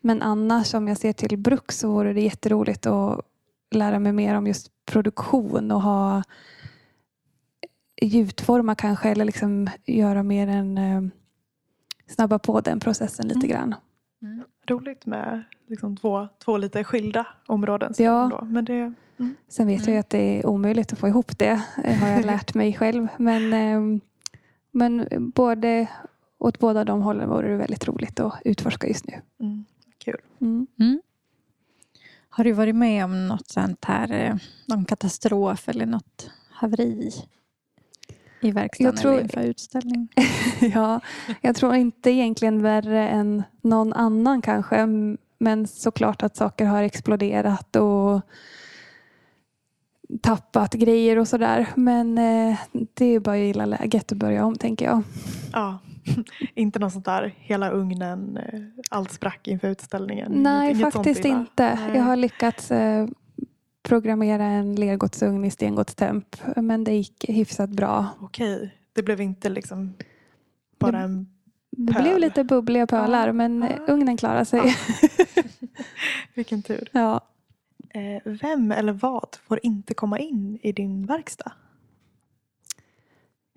Men 0.00 0.22
annars 0.22 0.74
om 0.74 0.88
jag 0.88 0.96
ser 0.98 1.12
till 1.12 1.38
bruk 1.38 1.72
så 1.72 1.90
vore 1.90 2.12
det 2.12 2.20
jätteroligt 2.20 2.86
att 2.86 3.20
lära 3.70 3.98
mig 3.98 4.12
mer 4.12 4.34
om 4.34 4.46
just 4.46 4.70
produktion 4.84 5.70
och 5.70 5.82
ha 5.82 6.22
gjutforma 8.02 8.74
kanske 8.74 9.08
eller 9.08 9.24
liksom 9.24 9.70
göra 9.86 10.22
mer 10.22 10.48
än 10.48 10.78
eh, 10.78 11.02
snabba 12.06 12.38
på 12.38 12.60
den 12.60 12.80
processen 12.80 13.28
lite 13.28 13.46
Mm. 13.46 13.50
grann. 13.50 13.74
Roligt 14.66 15.06
med 15.06 15.42
liksom 15.66 15.96
två, 15.96 16.28
två 16.44 16.56
lite 16.56 16.84
skilda 16.84 17.26
områden. 17.46 17.94
Ja. 17.98 18.44
Men 18.50 18.64
det, 18.64 18.92
Sen 19.48 19.66
vet 19.66 19.78
jag 19.80 19.86
ju 19.88 19.92
Mm. 19.92 20.00
att 20.00 20.10
det 20.10 20.18
är 20.38 20.46
omöjligt 20.46 20.92
att 20.92 20.98
få 20.98 21.08
ihop 21.08 21.38
det, 21.38 21.62
eh, 21.84 21.94
har 21.96 22.08
jag 22.08 22.24
lärt 22.26 22.54
mig 22.54 22.74
själv. 22.74 23.08
Men, 23.18 23.52
eh, 23.52 24.00
men 24.70 25.06
både 25.34 25.86
åt 26.38 26.58
båda 26.58 26.84
de 26.84 27.02
hållen 27.02 27.28
vore 27.28 27.48
det 27.48 27.56
väldigt 27.56 27.88
roligt 27.88 28.20
att 28.20 28.40
utforska 28.44 28.86
just 28.88 29.06
nu. 29.06 29.14
mm, 29.40 29.64
kul. 29.98 30.20
Mm. 30.40 30.66
Mm. 30.78 31.00
Har 32.28 32.44
du 32.44 32.52
varit 32.52 32.76
med 32.76 33.04
om 33.04 33.28
något 33.28 33.48
sånt 33.48 33.84
här, 33.84 34.12
eh, 34.12 34.36
någon 34.68 34.84
katastrof 34.84 35.68
eller 35.68 35.86
något 35.86 36.30
haveri 36.50 37.12
i 38.46 38.50
verkstaden 38.50 38.92
Jag 38.94 39.02
tror- 39.02 39.12
eller 39.12 39.22
inför 39.22 39.40
utställning? 39.42 40.08
Ja, 40.74 41.00
jag 41.40 41.56
tror 41.56 41.74
inte 41.74 42.10
egentligen 42.10 42.62
värre 42.62 43.08
än 43.08 43.42
någon 43.62 43.92
annan 43.92 44.42
kanske. 44.42 44.86
Men 45.38 45.66
såklart 45.66 46.22
att 46.22 46.36
saker 46.36 46.64
har 46.66 46.82
exploderat 46.82 47.76
och 47.76 48.20
tappat 50.22 50.74
grejer 50.74 51.18
och 51.18 51.28
sådär. 51.28 51.66
Men 51.74 52.18
eh, 52.18 52.58
det 52.94 53.04
är 53.06 53.20
bara 53.20 53.34
att 53.36 53.40
gilla 53.40 53.66
läget 53.66 54.10
och 54.12 54.16
börja 54.18 54.44
om 54.44 54.54
tänker 54.56 54.84
jag. 54.86 55.02
Ja. 55.52 55.78
inte 56.54 56.78
något 56.78 56.92
sånt 56.92 57.04
där 57.04 57.34
hela 57.38 57.70
ugnen, 57.70 58.36
eh, 58.36 58.60
allt 58.90 59.12
sprack 59.12 59.48
inför 59.48 59.68
utställningen. 59.68 60.32
Nej, 60.32 60.66
Inget- 60.70 60.80
inget 60.80 60.92
faktiskt 60.94 61.24
inte. 61.24 61.78
Nej. 61.86 61.96
Jag 61.96 62.02
har 62.02 62.16
lyckats 62.16 62.70
eh, 62.70 63.06
programmera 63.86 64.44
en 64.44 64.74
lergodsugn 64.74 65.44
i 65.44 65.50
stengodstemp. 65.50 66.36
Men 66.56 66.84
det 66.84 66.92
gick 66.94 67.24
hyfsat 67.28 67.70
bra. 67.70 68.06
Okej, 68.20 68.74
det 68.92 69.02
blev 69.02 69.20
inte 69.20 69.48
liksom 69.48 69.94
bara 70.78 70.98
en... 71.00 71.28
Det 71.70 71.92
Pöl. 71.92 72.02
blev 72.02 72.18
lite 72.18 72.44
bubbliga 72.44 72.86
pölar 72.86 73.26
Ja. 73.26 73.32
men 73.32 73.62
Ja. 73.62 73.92
ugnen 73.92 74.16
klarade 74.16 74.44
sig. 74.44 74.60
Ja. 74.64 74.74
Vilken 76.34 76.62
tur. 76.62 76.88
Ja. 76.92 77.20
Eh, 77.90 78.22
vem 78.24 78.72
eller 78.72 78.92
vad 78.92 79.36
får 79.48 79.60
inte 79.62 79.94
komma 79.94 80.18
in 80.18 80.58
i 80.62 80.72
din 80.72 81.06
verkstad? 81.06 81.52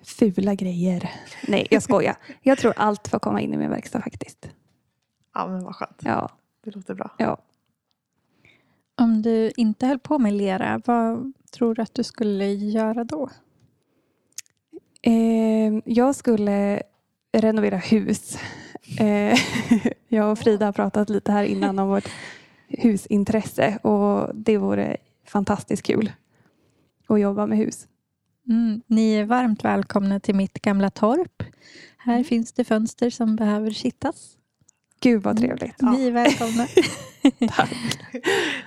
Fula 0.04 0.56
grejer. 0.56 1.10
Nej, 1.48 1.68
jag 1.72 1.84
skojar. 1.84 2.16
Jag 2.42 2.58
tror 2.58 2.74
allt 2.78 3.08
får 3.08 3.20
komma 3.20 3.42
in 3.42 3.54
i 3.54 3.58
min 3.58 3.70
verkstad 3.70 4.02
faktiskt. 4.02 4.50
Ja, 5.34 5.48
men 5.48 5.64
vad 5.64 5.76
skönt. 5.76 6.02
Ja, 6.04 6.30
Det 6.64 6.76
låter 6.76 6.94
bra. 6.94 7.12
ja. 7.18 7.38
Om 9.00 9.22
du 9.22 9.52
inte 9.58 9.88
höll 9.88 10.00
på 10.00 10.20
med 10.20 10.34
lera, 10.34 10.82
vad 10.86 11.34
tror 11.52 11.76
du 11.76 11.82
att 11.82 11.94
du 11.94 12.04
skulle 12.04 12.46
göra 12.54 13.04
då? 13.04 13.30
Eh, 15.02 15.82
jag 15.86 16.16
skulle 16.16 16.84
renovera 17.32 17.78
hus. 17.78 18.38
Eh, 19.00 19.40
jag 20.08 20.32
och 20.32 20.40
Frida 20.40 20.66
har 20.66 20.74
pratat 20.74 21.10
lite 21.10 21.32
här 21.32 21.44
innan 21.44 21.80
om 21.80 21.88
vårt 21.88 22.10
husintresse 22.68 23.78
och 23.78 24.36
det 24.36 24.58
vore 24.58 24.98
fantastiskt 25.26 25.84
kul 25.84 26.12
att 27.08 27.20
jobba 27.20 27.46
med 27.46 27.58
hus. 27.58 27.88
Mm, 28.48 28.82
ni 28.88 29.14
är 29.14 29.26
varmt 29.26 29.64
välkomna 29.66 30.20
till 30.20 30.36
mitt 30.36 30.62
gamla 30.62 30.90
torp. 30.90 31.44
Här 31.98 32.14
Mm. 32.14 32.24
finns 32.24 32.52
det 32.52 32.64
fönster 32.64 33.10
som 33.10 33.36
behöver 33.36 33.72
kittas. 33.72 34.38
Gud 35.00 35.24
vad 35.24 35.38
trevligt. 35.38 35.76
Ja. 35.80 35.92
Ni 35.92 36.08
är 36.08 36.12
välkomna. 36.12 36.68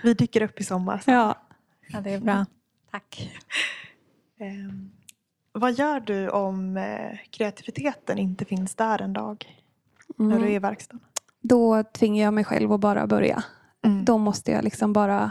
Vi 0.02 0.14
dyker 0.14 0.42
upp 0.42 0.60
i 0.60 0.64
sommar. 0.64 0.98
så. 1.04 1.10
Ja. 1.10 1.38
ja, 1.92 2.00
det 2.00 2.10
är 2.10 2.20
bra. 2.20 2.46
Tack. 2.90 3.30
Ehm, 4.40 4.90
vad 5.52 5.72
gör 5.72 6.00
du 6.00 6.28
om 6.28 6.76
eh, 6.76 7.18
kreativiteten 7.30 8.18
inte 8.18 8.44
finns 8.44 8.74
där 8.74 9.02
en 9.02 9.12
dag 9.12 9.62
när 10.16 10.26
du 10.28 10.32
är 10.34 10.38
Mm. 10.38 10.52
i 10.54 10.58
verkstaden? 10.58 11.00
Då 11.40 11.82
tvingar 11.84 12.24
jag 12.24 12.34
mig 12.34 12.44
själv 12.44 12.72
att 12.72 12.80
bara 12.80 13.06
börja. 13.06 13.44
Mm. 13.84 14.04
Då 14.04 14.18
måste 14.18 14.50
jag 14.50 14.64
liksom 14.64 14.92
bara 14.92 15.30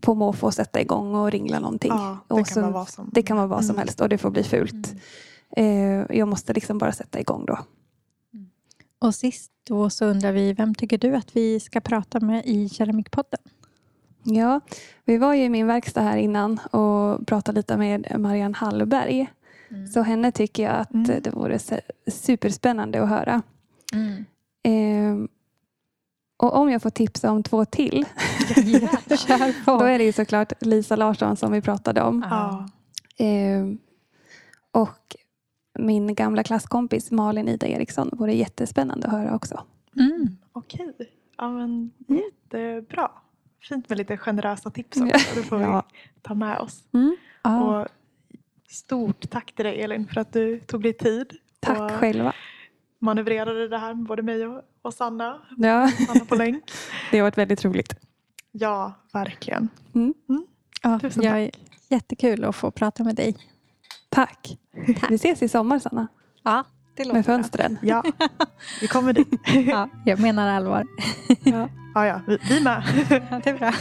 på 0.00 0.14
måfå 0.14 0.50
sätta 0.50 0.80
igång 0.80 1.14
och 1.14 1.30
ringla 1.30 1.58
någonting. 1.60 1.90
Ja, 1.94 2.18
det 2.28 2.34
och 2.34 2.46
kan 2.46 2.54
så- 2.54 2.60
vara 2.60 2.70
vad 2.70 2.88
som... 2.88 3.10
Det 3.12 3.22
kan 3.22 3.36
vara 3.36 3.46
vad 3.46 3.64
som 3.64 3.74
Mm. 3.74 3.78
helst 3.78 4.00
och 4.00 4.08
det 4.08 4.18
får 4.18 4.30
bli 4.30 4.42
fult. 4.42 4.94
Eh, 5.56 5.66
jag 6.16 6.28
måste 6.28 6.52
liksom 6.52 6.78
bara 6.78 6.92
sätta 6.92 7.20
igång 7.20 7.44
då. 7.46 7.58
Och 8.98 9.14
sist 9.14 9.52
då 9.68 9.90
så 9.90 10.04
undrar 10.04 10.32
vi, 10.32 10.52
vem 10.52 10.74
tycker 10.74 10.98
du 10.98 11.14
att 11.16 11.36
vi 11.36 11.60
ska 11.60 11.80
prata 11.80 12.20
med 12.20 12.46
i 12.46 12.68
Keramikpodden? 12.68 13.40
Ja, 14.22 14.60
vi 15.04 15.16
var 15.18 15.34
ju 15.34 15.44
i 15.44 15.48
min 15.48 15.66
verkstad 15.66 16.00
här 16.00 16.16
innan 16.16 16.58
och 16.58 17.26
pratade 17.26 17.56
lite 17.56 17.76
med 17.76 18.20
Marianne 18.20 18.56
Hallberg. 18.56 19.26
Så 19.94 20.02
henne 20.02 20.32
tycker 20.32 20.62
jag 20.62 20.72
att 20.76 20.94
Mm. 20.94 21.20
det 21.22 21.30
vore 21.30 21.58
superspännande 22.06 23.02
att 23.02 23.08
höra. 23.08 23.42
Mm. 23.94 24.24
Eh, 24.62 25.28
och 26.36 26.56
om 26.56 26.70
jag 26.70 26.82
får 26.82 26.90
tipsa 26.90 27.30
om 27.30 27.42
två 27.42 27.64
till, 27.64 28.04
då 29.66 29.82
är 29.82 29.98
det 29.98 30.04
ju 30.04 30.12
såklart 30.12 30.52
Lisa 30.60 30.96
Larsson 30.96 31.36
som 31.36 31.52
vi 31.52 31.60
pratade 31.60 32.02
om. 32.02 32.26
Ja. 32.30 32.68
Eh, 33.24 33.66
och 34.72 35.16
min 35.78 36.14
gamla 36.14 36.42
klasskompis 36.42 37.10
Malin 37.10 37.48
Ida 37.48 37.66
Eriksson 37.66 38.10
vore 38.12 38.34
jättespännande 38.34 39.06
att 39.06 39.12
höra 39.12 39.34
också. 39.34 39.64
Mm. 39.98 40.36
Okej. 40.52 40.94
Ja, 41.38 41.50
men 41.50 41.90
Mm. 42.08 42.22
jättebra. 42.22 43.10
Fint 43.68 43.88
med 43.88 43.98
lite 43.98 44.16
generösa 44.16 44.70
tips 44.70 44.96
också. 45.00 45.06
Ja. 45.12 45.18
Det 45.34 45.42
får 45.42 45.60
Ja. 45.62 45.82
vi 45.92 46.20
ta 46.22 46.34
med 46.34 46.58
oss. 46.58 46.84
Ja. 47.42 47.80
Och 47.82 47.88
stort 48.68 49.30
tack 49.30 49.52
till 49.54 49.64
dig 49.64 49.80
Elin 49.82 50.06
för 50.12 50.20
att 50.20 50.32
du 50.32 50.60
tog 50.60 50.82
dig 50.82 50.92
tid 50.92 51.32
Tack 51.60 51.78
och 51.80 51.90
själva. 51.90 52.32
manövrerade 52.98 53.68
det 53.68 53.78
här 53.78 53.94
med 53.94 54.06
både 54.06 54.22
mig 54.22 54.46
och, 54.46 54.62
och 54.82 54.94
Sanna. 54.94 55.42
Ja, 55.56 55.88
Sanna 56.06 56.24
på 56.24 56.34
länk. 56.34 56.64
det 57.10 57.18
har 57.18 57.22
varit 57.24 57.38
väldigt 57.38 57.64
roligt. 57.64 57.94
Ja, 58.52 58.94
verkligen. 59.12 59.68
Ja, 60.82 60.98
Tusen 60.98 61.22
jag 61.22 61.40
är 61.42 61.50
jättekul 61.88 62.44
att 62.44 62.56
få 62.56 62.70
prata 62.70 63.04
med 63.04 63.14
dig. 63.14 63.36
Tack. 64.16 64.58
Vi 65.08 65.14
ses 65.14 65.42
i 65.42 65.48
sommar 65.48 65.78
Sanna, 65.78 66.06
Ja, 66.44 66.64
det 66.96 67.12
med 67.12 67.26
fönstren. 67.26 67.78
Ja, 67.82 68.02
vi 68.80 68.88
kommer 68.88 69.12
dit. 69.12 69.28
Ja, 69.66 69.88
jag 70.04 70.20
menar 70.20 70.48
allvar. 70.48 70.86
Ja. 71.44 71.68
Ja, 71.94 72.06
ja, 72.06 72.20
vi, 72.26 72.38
vi 72.48 72.60
med. 72.60 72.82
Ja, 73.30 73.40
det 73.44 73.50
är 73.50 73.58
bra. 73.58 73.72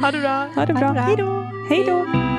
Ha 0.00 0.10
det 0.10 0.20
bra. 0.20 0.48
Ha 0.54 0.66
det 0.66 0.74
bra. 0.74 0.92
bra. 0.92 1.02
Hej 1.02 1.16
då. 1.16 1.50
Hej 1.68 1.84
då. 1.86 2.29